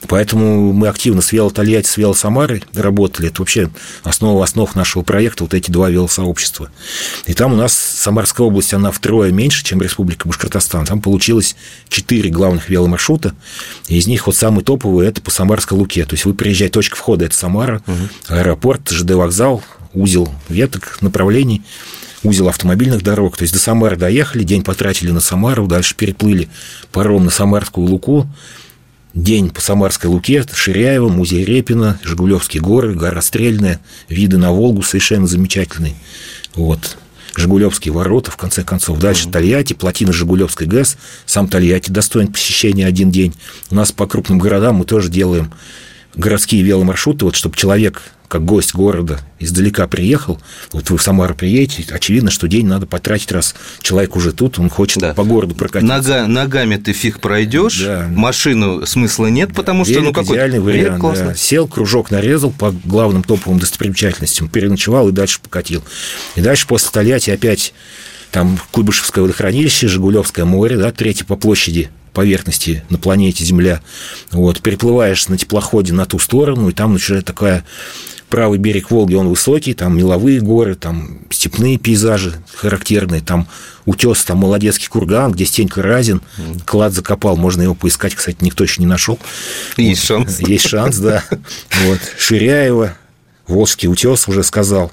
[0.08, 3.28] Поэтому мы активно с Велотольятти, с Велосамарой работали.
[3.28, 3.70] Это вообще
[4.04, 6.70] основа основ нашего проекта, вот эти два велосообщества.
[7.26, 10.86] И там у нас Самарская область, она втрое меньше, чем Республика Башкортостан.
[10.86, 11.56] Там получилось
[11.88, 13.34] четыре главных веломаршрута.
[13.88, 16.04] И из них вот самый топовый– это по Самарской Луке.
[16.04, 17.96] То есть вы приезжаете, точка входа– это Самара, угу.
[18.28, 19.62] аэропорт, ЖД вокзал,
[19.92, 21.62] узел веток, направлений–
[22.26, 23.36] узел автомобильных дорог.
[23.36, 26.48] То есть до Самары доехали, день потратили на Самару, дальше переплыли
[26.92, 28.28] паром на Самарскую Луку,
[29.14, 35.26] день по Самарской Луке, Ширяево, музей Репина, Жигулевские горы, гора Стрельная, виды на Волгу совершенно
[35.26, 35.94] замечательные.
[36.54, 36.98] Вот.
[37.36, 38.98] Жигулевские ворота, в конце концов.
[38.98, 39.32] Дальше mm-hmm.
[39.32, 40.96] Тольятти, плотина Жигулевской ГЭС.
[41.26, 43.34] Сам Тольятти достоин посещения один день.
[43.70, 45.52] У нас по крупным городам мы тоже делаем
[46.14, 50.40] городские веломаршруты, вот чтобы человек как гость города издалека приехал,
[50.72, 54.70] вот вы в Самару приедете, очевидно, что день надо потратить, раз человек уже тут, он
[54.70, 55.14] хочет да.
[55.14, 55.94] по городу прокатиться.
[55.94, 58.06] Нога, ногами ты фиг пройдешь, да.
[58.10, 61.02] машину смысла нет, потому что ну какой идеальный вариант.
[61.02, 61.34] Да.
[61.34, 65.82] Сел, кружок нарезал по главным топовым достопримечательностям, переночевал и дальше покатил.
[66.34, 67.74] И дальше после Тольятти опять
[68.30, 73.82] там Куйбышевское водохранилище, Жигулевское море, да, третье по площади поверхности на планете Земля.
[74.30, 77.62] Вот, переплываешь на теплоходе на ту сторону, и там начинает такая
[78.36, 83.48] правый берег Волги, он высокий, там меловые горы, там степные пейзажи характерные, там
[83.86, 86.20] утес, там Молодецкий курган, где Стенька Разин,
[86.66, 89.18] клад закопал, можно его поискать, кстати, никто еще не нашел.
[89.78, 90.40] Есть вот, шанс.
[90.40, 91.24] Есть шанс, да.
[91.86, 91.98] Вот.
[92.18, 92.98] Ширяева,
[93.46, 94.92] Волжский утес уже сказал.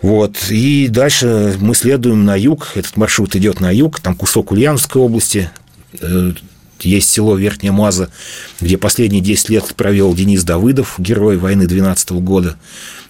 [0.00, 0.36] Вот.
[0.50, 2.68] И дальше мы следуем на юг.
[2.76, 3.98] Этот маршрут идет на юг.
[3.98, 5.50] Там кусок Ульяновской области,
[6.00, 6.32] э,
[6.82, 8.10] есть село Верхняя Маза,
[8.60, 12.56] где последние 10 лет провел Денис Давыдов, герой войны 12 года.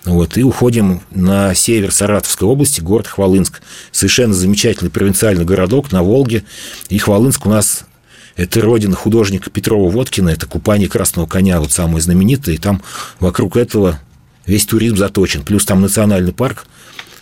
[0.04, 3.60] Вот, и уходим на север Саратовской области, город Хвалынск.
[3.92, 6.44] Совершенно замечательный провинциальный городок на Волге.
[6.88, 7.84] И Хвалынск у нас
[8.36, 12.54] это родина художника Петрова-Водкина, это купание красного коня, вот самое знаменитое.
[12.54, 12.82] И там
[13.18, 14.00] вокруг этого
[14.46, 15.42] весь туризм заточен.
[15.42, 16.66] Плюс там национальный парк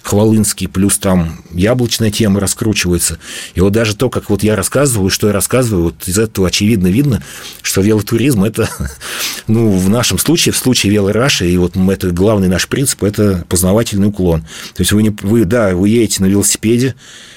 [0.08, 3.18] Хвалынский, плюс там яблочная тема раскручивается.
[3.54, 6.86] И вот даже то, как вот я рассказываю, что я рассказываю, вот из этого очевидно
[6.86, 7.22] видно,
[7.60, 8.70] что велотуризм– это,
[9.48, 14.08] ну, в нашем случае, в случае велораши, и вот это главный наш принцип– это познавательный
[14.08, 14.40] уклон.
[14.74, 16.94] То есть вы, не, вы, да, вы едете на велосипеде,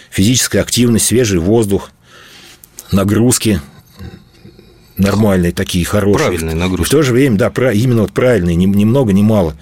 [0.10, 1.91] физическая активность, свежий воздух,
[2.93, 3.60] нагрузки,
[4.95, 6.25] нормальные такие, хорошие.
[6.25, 6.84] Правильные нагрузки.
[6.84, 9.57] И в то же время, да, именно вот правильные, ни, ни много, ни мало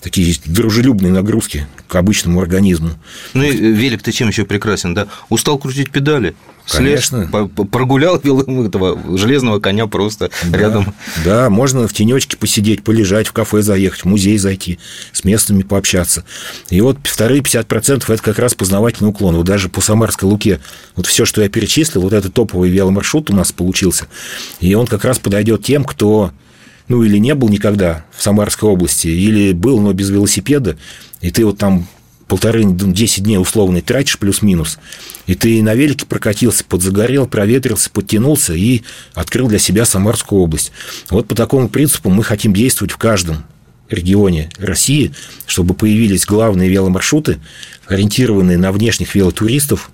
[0.00, 2.90] такие дружелюбные нагрузки к обычному организму.
[3.34, 5.08] Ну и велик ты чем еще прекрасен, да?
[5.28, 6.34] Устал крутить педали,
[6.70, 7.28] Конечно.
[7.28, 8.16] Слез, прогулял
[8.66, 10.94] этого железного коня просто да, рядом.
[11.24, 14.78] Да, можно в тенечке посидеть, полежать, в кафе заехать, в музей зайти,
[15.12, 16.24] с местными пообщаться.
[16.70, 19.36] И вот вторые 50% это как раз познавательный уклон.
[19.36, 20.60] Вот даже по Самарской Луке,
[20.94, 24.06] вот все, что я перечислил, вот этот топовый веломаршрут у нас получился.
[24.60, 26.32] И он как раз подойдет тем, кто
[26.88, 30.76] ну, или не был никогда в Самарской области, или был, но без велосипеда,
[31.20, 31.86] и ты вот там
[32.26, 34.78] полторы, десять дней условно тратишь плюс-минус,
[35.26, 38.82] и ты на велике прокатился, подзагорел, проветрился, подтянулся и
[39.14, 40.72] открыл для себя Самарскую область.
[41.10, 43.44] Вот по такому принципу мы хотим действовать в каждом
[43.88, 45.12] регионе России,
[45.46, 47.38] чтобы появились главные веломаршруты,
[47.86, 49.90] ориентированные на внешних велотуристов,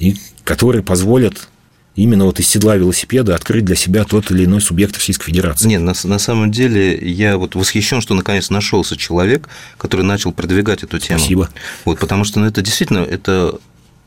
[0.00, 1.48] и которые позволят
[1.96, 5.68] именно вот из седла велосипеда открыть для себя тот или иной субъект Российской Федерации.
[5.68, 10.82] Нет, на, на самом деле я вот восхищен, что наконец нашелся человек, который начал продвигать
[10.82, 11.18] эту тему.
[11.18, 11.50] Спасибо.
[11.84, 13.58] Вот, потому что ну, это действительно это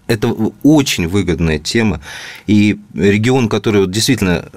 [0.06, 0.28] это
[0.64, 2.02] очень выгодная тема.
[2.46, 4.50] И регион, который вот действительно,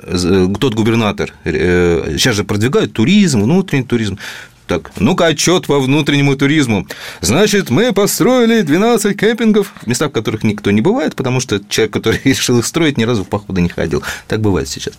[0.59, 4.19] тот губернатор, э, сейчас же продвигают туризм, внутренний туризм,
[4.67, 6.87] так, ну-ка, отчет по внутреннему туризму.
[7.21, 11.93] Значит, мы построили 12 кемпингов, в местах, в которых никто не бывает, потому что человек,
[11.93, 14.03] который решил их строить, ни разу в походы не ходил.
[14.27, 14.95] Так бывает сейчас.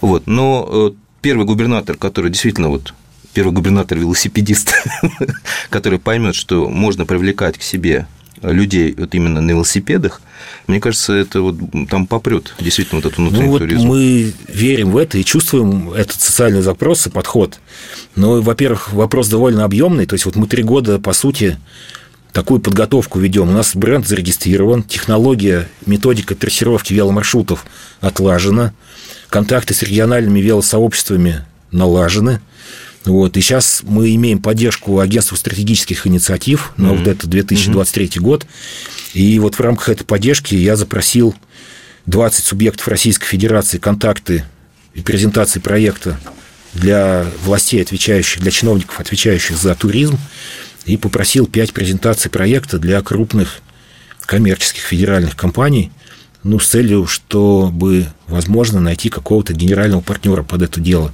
[0.00, 0.26] Вот.
[0.26, 2.94] Но э, первый губернатор, который действительно вот
[3.32, 4.74] первый губернатор-велосипедист,
[5.70, 8.06] который поймет, что можно привлекать к себе
[8.42, 10.20] людей вот именно на велосипедах,
[10.66, 11.56] мне кажется, это вот
[11.88, 13.86] там попрет действительно вот этот внутренний ну, вот туризм.
[13.86, 17.58] Мы верим в это и чувствуем этот социальный запрос и подход.
[18.16, 20.06] Но, во-первых, вопрос довольно объемный.
[20.06, 21.58] То есть вот мы три года, по сути,
[22.32, 23.48] такую подготовку ведем.
[23.48, 27.66] У нас бренд зарегистрирован, технология, методика трассировки веломаршрутов
[28.00, 28.72] отлажена,
[29.28, 32.40] контакты с региональными велосообществами налажены.
[33.04, 33.36] Вот.
[33.36, 36.98] И сейчас мы имеем поддержку агентства стратегических инициатив на mm-hmm.
[36.98, 38.20] вот это 2023 mm-hmm.
[38.20, 38.46] год.
[39.14, 41.34] И вот в рамках этой поддержки я запросил
[42.06, 44.44] 20 субъектов Российской Федерации контакты
[44.94, 46.18] и презентации проекта
[46.74, 50.18] для властей, отвечающих, для чиновников, отвечающих за туризм,
[50.84, 53.60] и попросил 5 презентаций проекта для крупных
[54.26, 55.92] коммерческих федеральных компаний,
[56.44, 61.12] ну, с целью, чтобы, возможно, найти какого-то генерального партнера под это дело.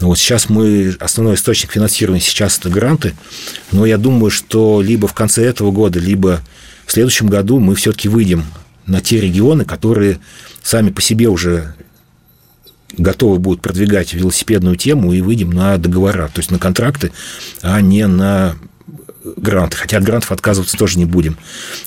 [0.00, 3.14] Но вот сейчас мы, основной источник финансирования сейчас это гранты,
[3.72, 6.42] но я думаю, что либо в конце этого года, либо
[6.84, 8.44] в следующем году мы все-таки выйдем
[8.86, 10.18] на те регионы, которые
[10.62, 11.74] сами по себе уже
[12.96, 17.12] готовы будут продвигать велосипедную тему и выйдем на договора, то есть на контракты,
[17.62, 18.56] а не на
[19.36, 19.76] гранты.
[19.76, 21.36] Хотя от грантов отказываться тоже не будем.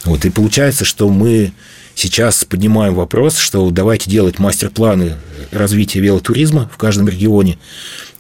[0.03, 0.25] Вот.
[0.25, 1.53] И получается, что мы
[1.95, 5.15] сейчас поднимаем вопрос, что давайте делать мастер-планы
[5.51, 7.57] развития велотуризма в каждом регионе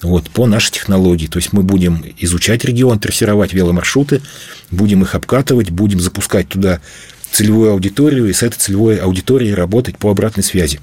[0.01, 1.27] вот, по нашей технологии.
[1.27, 4.21] То есть мы будем изучать регион, трассировать веломаршруты,
[4.69, 6.81] будем их обкатывать, будем запускать туда
[7.31, 10.79] целевую аудиторию и с этой целевой аудиторией работать по обратной связи.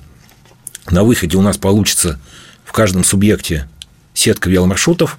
[0.90, 2.18] На выходе у нас получится
[2.64, 3.68] в каждом субъекте
[4.14, 5.18] сетка веломаршрутов.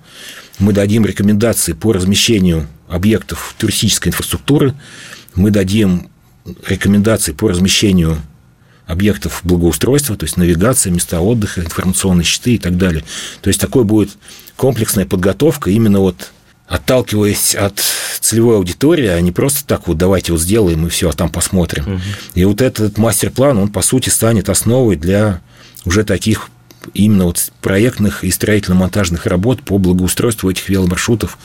[0.58, 4.73] Мы дадим рекомендации по размещению объектов туристической инфраструктуры.
[5.36, 6.10] Мы дадим
[6.67, 8.17] рекомендации по размещению
[8.86, 13.04] объектов благоустройства, то есть навигация, места отдыха, информационные щиты и так далее.
[13.41, 14.10] То есть такой будет
[14.56, 16.32] комплексная подготовка именно вот
[16.67, 17.80] отталкиваясь от
[18.19, 21.93] целевой аудитории, а не просто так вот давайте вот сделаем и все, а там посмотрим.
[21.93, 22.02] Угу.
[22.36, 25.41] И вот этот мастер-план, он по сути станет основой для
[25.86, 26.49] уже таких
[26.93, 31.38] именно вот проектных и строительно-монтажных работ по благоустройству этих веломаршрутов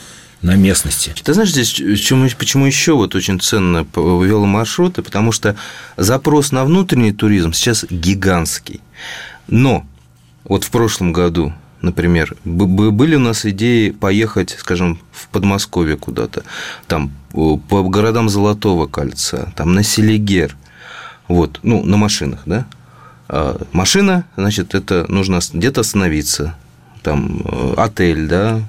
[0.45, 1.15] на местности.
[1.25, 5.03] Ты знаешь, здесь почему, почему еще вот очень ценно веломаршруты?
[5.03, 5.57] Потому что
[5.97, 8.81] запрос на внутренний туризм сейчас гигантский.
[9.49, 9.87] Но
[10.45, 16.43] вот в прошлом году например, были у нас идеи поехать, скажем, в Подмосковье куда-то,
[16.87, 20.57] там по городам Золотого кольца, там на Селигер,
[21.29, 22.65] вот, ну, на машинах, да?
[23.29, 26.57] А машина, значит, это нужно где-то остановиться,
[27.03, 28.63] там э, отель, да?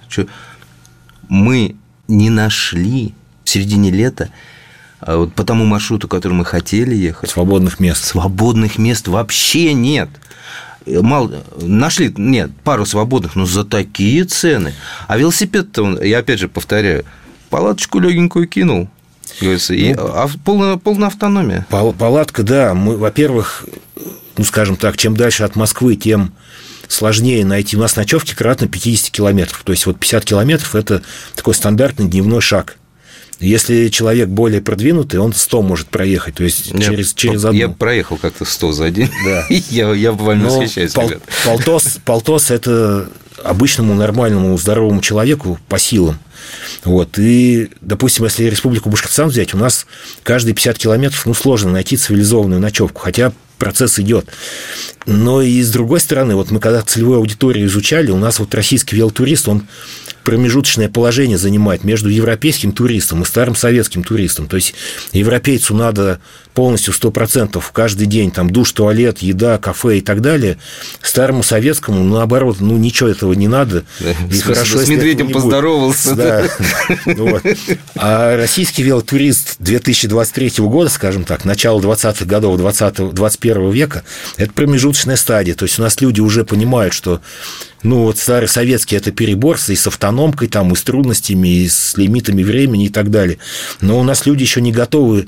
[1.30, 1.76] Мы
[2.08, 4.30] не нашли в середине лета
[5.02, 7.30] а вот по тому маршруту, который мы хотели ехать.
[7.30, 8.04] Свободных мест.
[8.06, 10.10] Свободных мест вообще нет
[10.86, 14.74] мало, нашли, нет, пару свободных, но за такие цены.
[15.08, 17.06] А велосипед-то, я опять же повторяю,
[17.50, 18.88] палаточку легенькую кинул,
[19.42, 21.66] говорится, и ну, а, полная, полная автономия.
[21.70, 22.74] Палатка, да.
[22.74, 23.66] Мы, во-первых,
[24.38, 26.34] ну, скажем так, чем дальше от Москвы, тем
[26.88, 27.78] сложнее найти.
[27.78, 29.62] У нас ночевки кратно 50 километров.
[29.64, 31.02] То есть, вот 50 километров– это
[31.36, 32.78] такой стандартный дневной шаг.
[33.40, 37.60] Если человек более продвинутый, он 100 может проехать, то есть я, через, через одну.
[37.60, 39.10] Я проехал как-то 100 за день.
[39.26, 39.46] Да.
[39.50, 41.12] я, я вами Но восхищаюсь, пол,
[41.44, 43.10] полтос, полтос– это
[43.44, 46.18] обычному, нормальному, здоровому человеку по силам.
[46.84, 47.18] Вот.
[47.18, 49.86] И, допустим, если Республику Башкортостан взять, у нас
[50.24, 54.28] каждые 50 километров ну, сложно найти цивилизованную ночевку, хотя процесс идет.
[55.06, 58.96] Но и с другой стороны, вот мы когда целевую аудиторию изучали, у нас вот российский
[58.96, 59.68] велотурист, он
[60.26, 64.48] промежуточное положение занимает между европейским туристом и старым советским туристом.
[64.48, 64.74] То есть
[65.14, 66.20] европейцу надо
[66.56, 70.58] полностью 100% каждый день там душ, туалет, еда, кафе и так далее.
[71.02, 73.84] Старому советскому, наоборот, ну ничего этого не надо.
[74.32, 76.16] И хорошо, с медведем поздоровался.
[76.16, 76.44] Да.
[77.06, 77.44] Вот.
[77.96, 84.04] А российский велотурист 2023 года, скажем так, начало 20-х годов 20 21 века,
[84.38, 85.54] это промежуточная стадия.
[85.54, 87.22] То есть у нас люди уже понимают, что
[87.86, 91.96] ну, вот старый советский– это перебор и с автономкой, там, и с трудностями, и с
[91.98, 93.38] лимитами времени и так далее.
[93.80, 95.28] Но у нас люди еще не готовы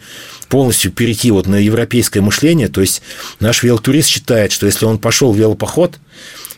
[0.49, 2.67] полностью перейти вот на европейское мышление.
[2.67, 3.03] То есть
[3.39, 5.99] наш велотурист считает, что если он пошел в велопоход,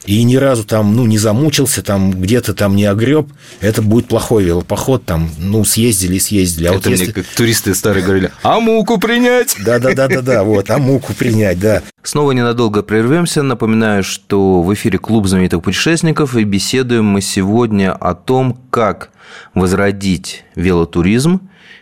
[0.09, 3.27] и ни разу там, ну, не замучился, там, где-то там не огреб,
[3.61, 6.65] это будет плохой велопоход, там, ну, съездили, съездили.
[6.65, 7.11] А это вот мне если...
[7.11, 9.55] как туристы старые говорили, а муку принять?
[9.63, 11.83] Да-да-да-да-да, вот, а муку принять, да.
[12.01, 13.43] Снова ненадолго прервемся.
[13.43, 19.11] Напоминаю, что в эфире Клуб знаменитых путешественников и беседуем мы сегодня о том, как
[19.53, 21.39] возродить велотуризм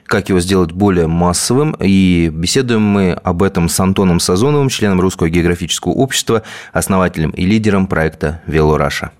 [0.08, 1.76] как его сделать более массовым.
[1.80, 6.44] И беседуем мы об этом с Антоном Сазоновым, членом Русского географического общества,
[6.74, 9.12] основателем и лидером проекта «Велораша».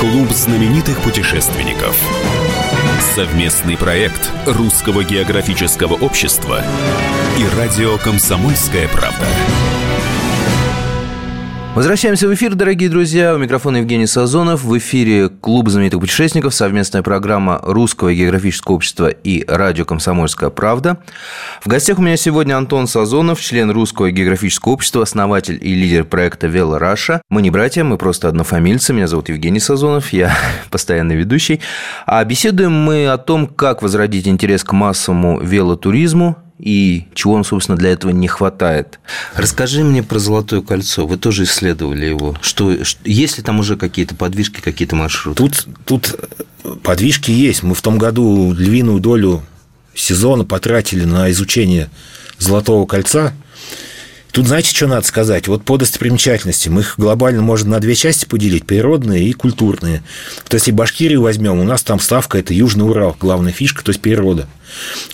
[0.00, 1.96] Клуб знаменитых путешественников.
[3.14, 6.62] Совместный проект Русского географического общества
[7.38, 9.26] и радио «Комсомольская правда».
[11.72, 13.32] Возвращаемся в эфир, дорогие друзья.
[13.32, 14.64] У микрофона Евгений Сазонов.
[14.64, 20.98] В эфире Клуб знаменитых путешественников, совместная программа Русского географического общества и радио «Комсомольская правда».
[21.62, 26.48] В гостях у меня сегодня Антон Сазонов, член Русского географического общества, основатель и лидер проекта
[26.48, 27.22] «Вело Раша».
[27.30, 28.92] Мы не братья, мы просто однофамильцы.
[28.92, 30.36] Меня зовут Евгений Сазонов, я
[30.70, 31.60] постоянный ведущий.
[32.04, 37.78] А беседуем мы о том, как возродить интерес к массовому велотуризму, и чего он, собственно,
[37.78, 39.00] для этого не хватает.
[39.34, 41.06] Расскажи мне про Золотое кольцо.
[41.06, 42.36] Вы тоже исследовали его.
[42.42, 45.36] Что, что есть ли там уже какие-то подвижки, какие-то маршруты?
[45.36, 46.14] Тут, тут
[46.82, 47.62] подвижки есть.
[47.62, 49.42] Мы в том году львиную долю
[49.94, 51.90] сезона потратили на изучение
[52.38, 53.32] Золотого кольца–
[54.32, 55.48] Тут, знаете, что надо сказать?
[55.48, 60.02] Вот по достопримечательностям их глобально можно на две части поделить, природные и культурные.
[60.44, 64.00] Вот если Башкирию возьмем, у нас там ставка– это Южный Урал, главная фишка, то есть
[64.00, 64.48] природа.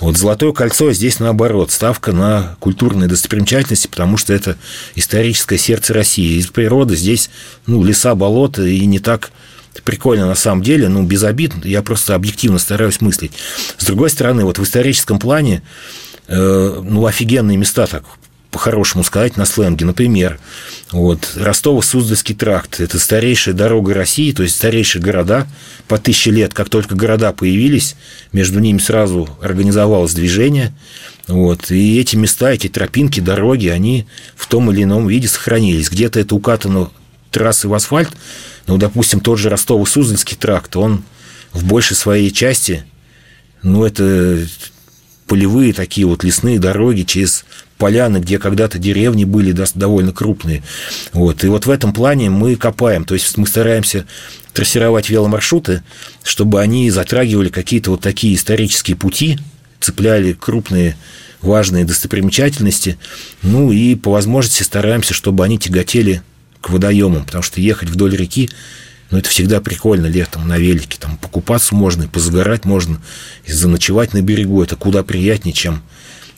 [0.00, 4.56] Вот Золотое кольцо здесь наоборот, ставка на культурные достопримечательности, потому что это
[4.94, 6.38] историческое сердце России.
[6.38, 7.30] Из природы здесь
[7.66, 9.30] ну, леса, болота, и не так
[9.84, 13.32] прикольно на самом деле, ну, без обид, я просто объективно стараюсь мыслить.
[13.78, 15.62] С другой стороны, вот в историческом плане
[16.28, 18.04] э, ну, офигенные места так
[18.56, 19.84] по-хорошему сказать на сленге.
[19.84, 20.40] Например,
[20.90, 25.46] вот, Ростово-Суздальский тракт– это старейшая дорога России, то есть старейшие города
[25.88, 26.54] по тысяче лет.
[26.54, 27.96] Как только города появились,
[28.32, 30.72] между ними сразу организовалось движение.
[31.28, 35.90] Вот, и эти места, эти тропинки, дороги, они в том или ином виде сохранились.
[35.90, 36.90] Где-то это укатано
[37.30, 38.08] трассы в асфальт,
[38.66, 41.04] ну, допустим, тот же Ростово-Суздальский тракт, он
[41.52, 42.86] в большей своей части,
[43.62, 44.48] ну, это
[45.26, 47.44] полевые такие вот лесные дороги через
[47.78, 50.62] поляны, где когда-то деревни были довольно крупные.
[51.12, 51.44] Вот.
[51.44, 53.04] И вот в этом плане мы копаем.
[53.04, 54.06] То есть мы стараемся
[54.52, 55.82] трассировать веломаршруты,
[56.22, 59.38] чтобы они затрагивали какие-то вот такие исторические пути,
[59.80, 60.96] цепляли крупные
[61.42, 62.98] важные достопримечательности,
[63.42, 66.22] ну и по возможности стараемся, чтобы они тяготели
[66.60, 68.50] к водоемам, потому что ехать вдоль реки
[69.10, 70.98] ну, это всегда прикольно летом на велике.
[70.98, 73.00] Там покупаться можно, позагорать можно,
[73.44, 74.62] и заночевать на берегу.
[74.62, 75.82] Это куда приятнее, чем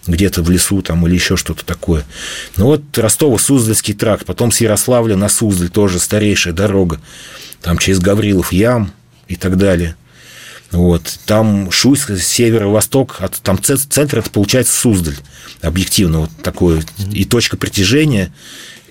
[0.07, 2.05] где-то в лесу там, или еще что-то такое.
[2.57, 7.01] Ну вот Ростово-Суздальский тракт, потом с Ярославля на Суздаль тоже старейшая дорога,
[7.61, 8.93] там через Гаврилов ям
[9.27, 9.97] и так далее.
[10.71, 11.19] Вот.
[11.25, 15.17] Там Шуйск, северо-восток, там центр, это получается Суздаль,
[15.63, 16.83] объективно, вот такое.
[17.11, 18.33] И точка притяжения,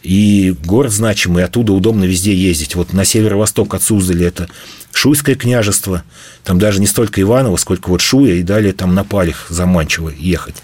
[0.07, 2.75] и город значимый, оттуда удобно везде ездить.
[2.75, 4.47] Вот на северо-восток от Суздаля это
[4.93, 6.03] Шуйское княжество,
[6.45, 10.55] там даже не столько Иваново, сколько вот Шуя, и далее там на Палях заманчиво ехать.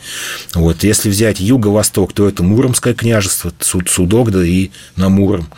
[0.54, 0.86] Вот.
[0.86, 5.50] Если взять юго-восток, то это Муромское княжество, Судогда и на Муром.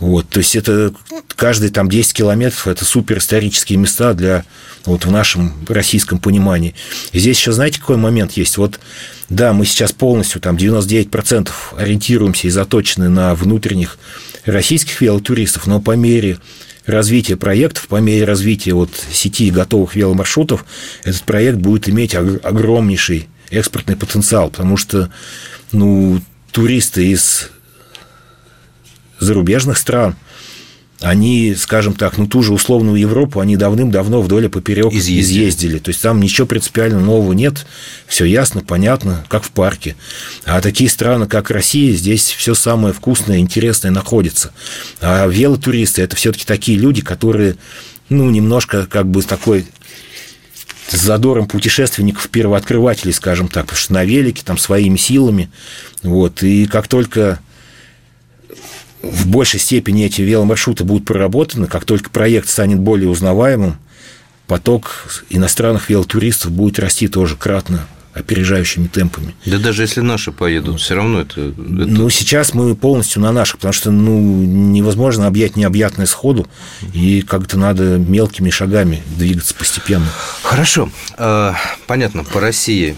[0.00, 0.94] Вот, то есть это
[1.36, 4.44] каждые там 10 километров это супер исторические места для
[4.86, 6.74] вот в нашем российском понимании.
[7.12, 8.56] И здесь еще знаете, какой момент есть?
[8.56, 8.80] Вот
[9.28, 13.98] да, мы сейчас полностью там 99% ориентируемся и заточены на внутренних
[14.46, 16.38] российских велотуристов, но по мере
[16.86, 20.64] развития проектов, по мере развития вот сети готовых веломаршрутов,
[21.04, 25.12] этот проект будет иметь огромнейший экспортный потенциал, потому что
[25.72, 26.20] ну,
[26.52, 27.50] туристы из
[29.20, 30.16] зарубежных стран,
[31.00, 35.20] они, скажем так, ну ту же условную Европу, они давным-давно вдоль и поперек изъездили.
[35.20, 35.78] изъездили.
[35.78, 37.66] То есть там ничего принципиально нового нет,
[38.06, 39.96] все ясно, понятно, как в парке.
[40.44, 44.52] А такие страны, как Россия, здесь все самое вкусное, интересное находится.
[45.00, 47.56] А велотуристы это все-таки такие люди, которые,
[48.10, 49.66] ну, немножко как бы такой
[50.88, 55.50] с задором путешественников, первооткрывателей, скажем так, потому что на велике, там, своими силами.
[56.02, 57.38] Вот, и как только
[59.02, 63.76] в большей степени эти веломаршруты будут проработаны, как только проект станет более узнаваемым,
[64.46, 69.34] поток иностранных велотуристов будет расти тоже кратно опережающими темпами.
[69.46, 71.60] Да даже если наши поедут, все равно это, это...
[71.60, 76.48] Ну, сейчас мы полностью на наших, потому что ну, невозможно объять необъятное сходу,
[76.92, 80.08] и как-то надо мелкими шагами двигаться постепенно.
[80.42, 80.90] Хорошо.
[81.16, 81.54] А,
[81.86, 82.96] понятно, по России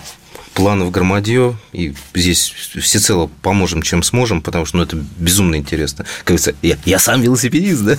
[0.54, 6.04] планов громадье, и здесь всецело поможем, чем сможем, потому что ну, это безумно интересно.
[6.18, 7.96] Как говорится, я, я сам велосипедист, да?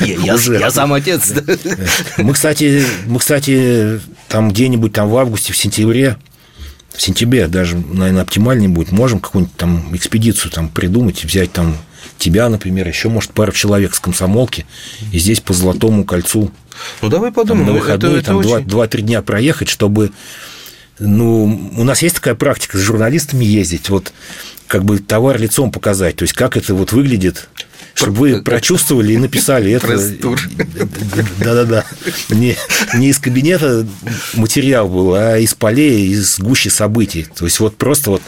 [0.00, 1.56] Я, я сам отец, да?
[2.18, 6.16] Мы, кстати, мы, кстати, там где-нибудь там в августе, в сентябре,
[6.94, 11.76] в сентябре даже, наверное, оптимальнее будет, можем какую-нибудь там экспедицию там придумать, взять там
[12.18, 14.66] тебя, например, еще, может, пару человек с комсомолки,
[15.12, 16.50] и здесь по Золотому кольцу
[17.02, 17.66] ну, давай подумаем.
[17.66, 18.66] Там, на выходные это, это там очень...
[18.66, 20.12] 2-3 дня проехать, чтобы
[21.00, 24.12] ну, у нас есть такая практика с журналистами ездить, вот
[24.66, 27.48] как бы товар лицом показать, то есть как это вот выглядит,
[27.94, 29.98] чтобы вы прочувствовали и написали это.
[31.38, 31.84] Да-да-да.
[32.28, 32.56] Не,
[32.94, 33.86] не из кабинета
[34.34, 37.26] материал был, а из полей, из гущи событий.
[37.34, 38.22] То есть вот просто вот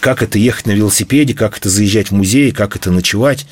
[0.00, 3.46] как это ехать на велосипеде, как это заезжать в музей, как это ночевать.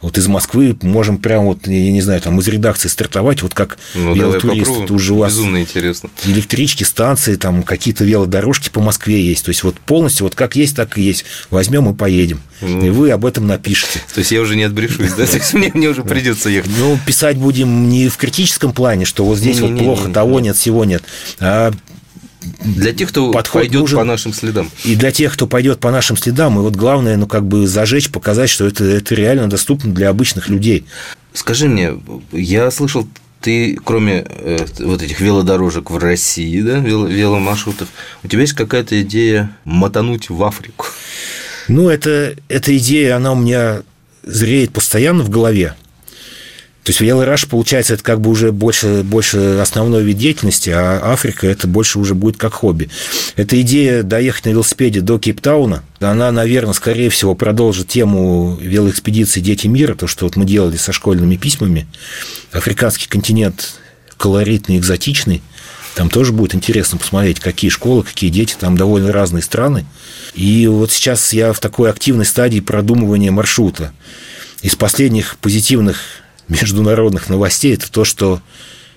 [0.00, 3.78] Вот из Москвы можем прям вот, я не знаю, там из редакции стартовать, вот как
[3.94, 4.70] ну, велотурист.
[4.70, 6.08] Это уже у вас Безумно интересно.
[6.24, 9.44] Электрички, станции, там какие-то велодорожки по Москве есть.
[9.44, 11.24] То есть вот полностью вот как есть, так и есть.
[11.50, 12.40] Возьмем и поедем.
[12.62, 14.00] Ну, и вы об этом напишите.
[14.14, 15.26] То есть я уже не отбрешусь, да?
[15.26, 16.70] То есть мне, мне уже придется ехать.
[16.78, 20.84] Ну, писать будем не в критическом плане, что вот здесь вот плохо, того нет, всего
[20.84, 21.02] нет,
[21.38, 21.72] а
[22.64, 23.98] для тех, кто Подход пойдет нужен.
[23.98, 24.70] по нашим следам.
[24.84, 28.10] И для тех, кто пойдет по нашим следам, и вот главное, ну, как бы зажечь,
[28.10, 30.86] показать, что это, это реально доступно для обычных людей.
[31.32, 31.92] Скажи мне,
[32.32, 33.06] я слышал,
[33.40, 37.88] ты, кроме э, вот этих велодорожек в России, да, вел, веломаршрутов,
[38.22, 40.86] у тебя есть какая-то идея мотануть в Африку?
[41.68, 43.82] Ну, это, эта идея, она у меня
[44.22, 45.74] зреет постоянно в голове.
[46.90, 51.46] То есть велораш, получается, это как бы уже больше, больше основной вид деятельности, а Африка
[51.46, 52.90] это больше уже будет как хобби.
[53.36, 59.68] Эта идея доехать на велосипеде до Кейптауна, она, наверное, скорее всего, продолжит тему велоэкспедиции «Дети
[59.68, 61.86] мира», то, что вот мы делали со школьными письмами.
[62.50, 63.74] Африканский континент
[64.16, 65.42] колоритный, экзотичный.
[65.94, 69.86] Там тоже будет интересно посмотреть, какие школы, какие дети, там довольно разные страны.
[70.34, 73.92] И вот сейчас я в такой активной стадии продумывания маршрута.
[74.60, 76.00] Из последних позитивных
[76.50, 78.42] международных новостей, это то, что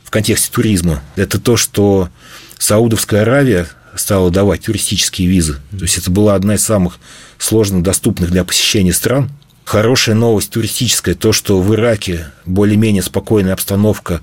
[0.04, 2.10] в контексте туризма, это то, что
[2.58, 5.60] Саудовская Аравия стала давать туристические визы.
[5.72, 6.98] То есть это была одна из самых
[7.38, 9.30] сложно доступных для посещения стран.
[9.64, 14.22] Хорошая новость туристическая, то, что в Ираке более-менее спокойная обстановка,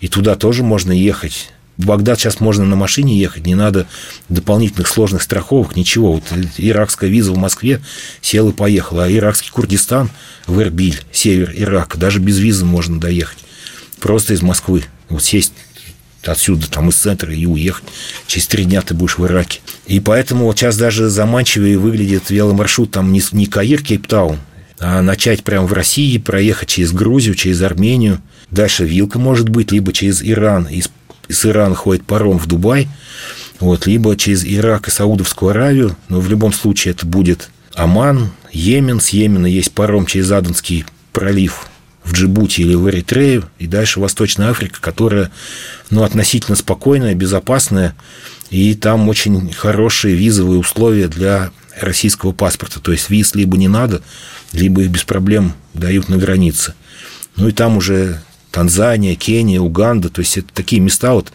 [0.00, 1.50] и туда тоже можно ехать.
[1.78, 3.86] Багдад сейчас можно на машине ехать, не надо
[4.28, 6.14] дополнительных сложных страховок, ничего.
[6.14, 6.24] Вот
[6.58, 7.80] иракская виза в Москве
[8.20, 10.10] сел и поехал, а иракский Курдистан
[10.48, 13.38] в Эрбиль, север Ирака, даже без визы можно доехать.
[14.00, 14.84] Просто из Москвы.
[15.08, 15.52] Вот сесть
[16.24, 17.84] отсюда, там из центра и уехать.
[18.26, 19.60] Через три дня ты будешь в Ираке.
[19.86, 24.38] И поэтому вот сейчас даже заманчивее выглядит веломаршрут там не, не Каир, Кейптаун,
[24.80, 28.20] а начать прямо в России, проехать через Грузию, через Армению.
[28.50, 30.90] Дальше вилка может быть, либо через Иран, из
[31.28, 32.88] из Ирана ходит паром в Дубай,
[33.60, 39.00] вот, либо через Ирак и Саудовскую Аравию, но в любом случае это будет Оман, Йемен,
[39.00, 41.66] с Йемена есть паром через Аденский пролив
[42.04, 45.30] в Джибути или в Эритрею, и дальше Восточная Африка, которая
[45.90, 47.94] ну, относительно спокойная, безопасная,
[48.50, 52.80] и там очень хорошие визовые условия для российского паспорта.
[52.80, 54.02] То есть виз либо не надо,
[54.52, 56.74] либо их без проблем дают на границе.
[57.36, 58.20] Ну и там уже
[58.50, 60.08] Танзания, Кения, Уганда.
[60.08, 61.32] То есть это такие места вот,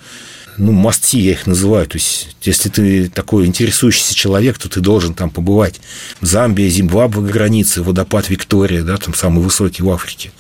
[0.57, 1.87] ну, масти я их называю.
[1.87, 5.79] То есть, если ты такой интересующийся человек, то ты должен там побывать.
[6.21, 10.31] Замбия, Зимбабве границы, водопад Виктория, да, там самый высокий в Африке.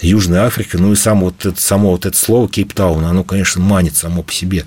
[0.00, 3.96] Южная Африка, ну и само вот это, само вот это слово Кейптаун, оно, конечно, манит
[3.96, 4.64] само по себе.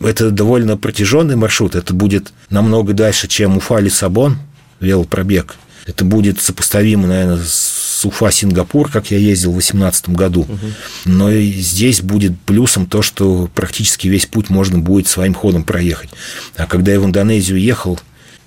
[0.00, 4.38] Это довольно протяженный маршрут, это будет намного дальше, чем Уфа-Лиссабон,
[4.80, 5.56] велопробег.
[5.86, 10.42] Это будет сопоставимо, наверное, с с Уфа-Сингапур, как я ездил в 2018 году.
[10.42, 10.56] Угу.
[11.06, 16.10] Но и здесь будет плюсом то, что практически весь путь можно будет своим ходом проехать.
[16.56, 17.98] А когда я в Индонезию ехал,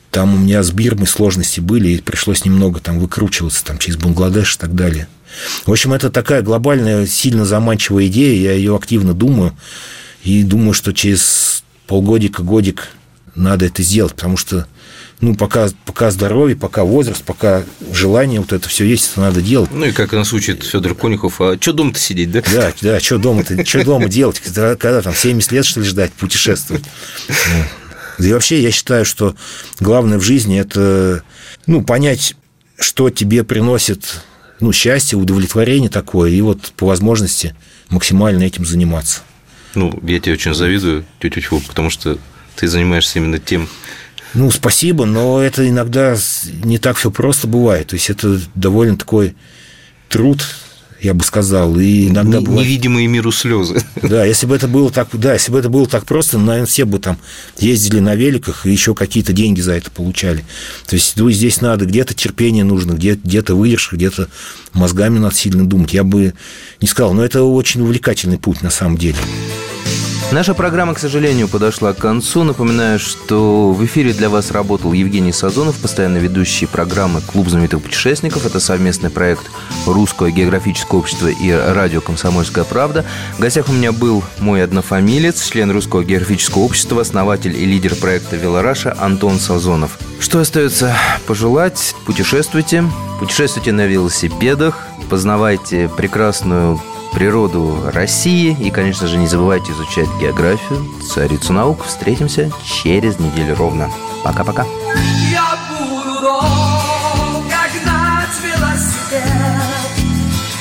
[0.10, 4.56] там у меня с Бирмой сложности были, и пришлось немного там выкручиваться там, через Бангладеш
[4.56, 5.10] и так далее.
[5.66, 9.54] В общем, это такая глобальная, сильно заманчивая идея, я ее активно думаю,
[10.24, 12.90] и думаю, что через полгодика, годик
[13.36, 14.68] надо это сделать, потому что
[15.22, 17.64] ну, пока, пока здоровье, пока возраст, пока
[17.94, 19.70] желание, вот это все есть, это надо делать.
[19.72, 22.42] Ну, и как нас учит Федор Конюхов, а что дома-то сидеть, да?
[22.52, 26.12] Да, да, что дома-то, что дома делать, когда, когда там 70 лет, что ли, ждать,
[26.14, 26.84] путешествовать.
[28.18, 29.36] Да и вообще я считаю, что
[29.80, 31.24] главное в жизни– это
[31.68, 32.36] ну, понять,
[32.78, 34.24] что тебе приносит
[34.60, 37.56] ну, счастье, удовлетворение такое, и вот по возможности
[37.90, 39.22] максимально этим заниматься.
[39.76, 42.18] Ну, я тебе очень завидую, тетя Тьфу, потому что
[42.62, 43.68] ты занимаешься именно тем,
[44.36, 46.16] ну, спасибо, но это иногда
[46.64, 47.88] не так все просто бывает.
[47.88, 49.36] То есть это довольно такой
[50.10, 50.46] труд,
[51.02, 52.68] я бы сказал, и иногда не, бывает...
[52.68, 53.84] Невидимые миру слезы.
[54.04, 56.86] Да, если бы это было так, да, если бы это было так просто, наверное, все
[56.86, 57.18] бы там
[57.58, 60.46] ездили на великах и еще какие-то деньги за это получали.
[60.88, 64.30] То есть ну, здесь надо где-то терпение нужно, где- где-то выдержка, где-то
[64.74, 65.94] мозгами надо сильно думать.
[65.94, 66.36] Я бы
[66.80, 69.18] не сказал, но это очень увлекательный путь на самом деле.
[70.32, 72.46] Наша программа, к сожалению, подошла к концу.
[72.46, 78.46] Напоминаю, что в эфире для вас работал Евгений Сазонов, постоянно ведущий программы «Клуб знаменитых путешественников».
[78.46, 79.52] Это совместный проект
[79.86, 83.04] Русского географического общества и радио «Комсомольская правда».
[83.36, 88.38] В гостях у меня был мой однофамилец, член Русского географического общества, основатель и лидер проекта
[88.38, 90.00] «Велораша» Антон Сазонов.
[90.22, 90.96] Что остается
[91.28, 91.94] пожелать?
[92.06, 92.86] Путешествуйте,
[93.20, 96.80] путешествуйте на велосипедах, познавайте прекрасную
[97.14, 98.56] природу России.
[98.60, 101.86] И, конечно же, не забывайте изучать географию, царицу наук.
[101.86, 103.92] Встретимся через неделю ровно.
[104.24, 104.66] Пока-пока.
[105.32, 106.42] Я буду буду
[107.84, 109.24] гнать велосипед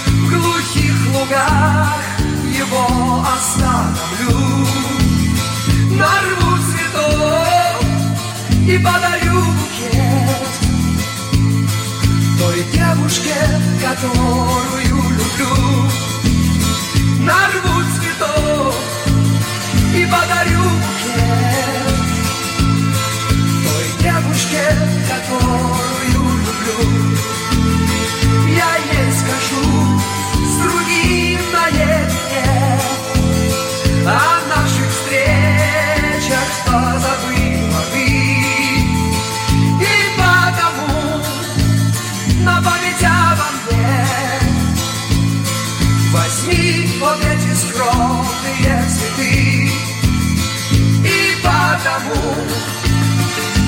[0.07, 2.01] В глухих лугах
[2.59, 4.67] его остановлю
[5.91, 7.85] Нарву цветов
[8.67, 10.53] и подарю букет
[12.39, 13.37] Той девушке,
[13.83, 16.10] которую люблю
[17.21, 18.75] Нарву цветов
[19.95, 21.30] и подарю букет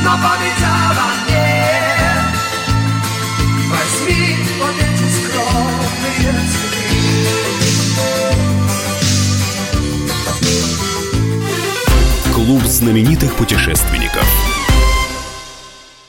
[0.02, 1.62] на память обо мне
[3.70, 6.86] Возьми вот эти скромные цветы
[12.32, 14.41] Клуб знаменитых путешественников.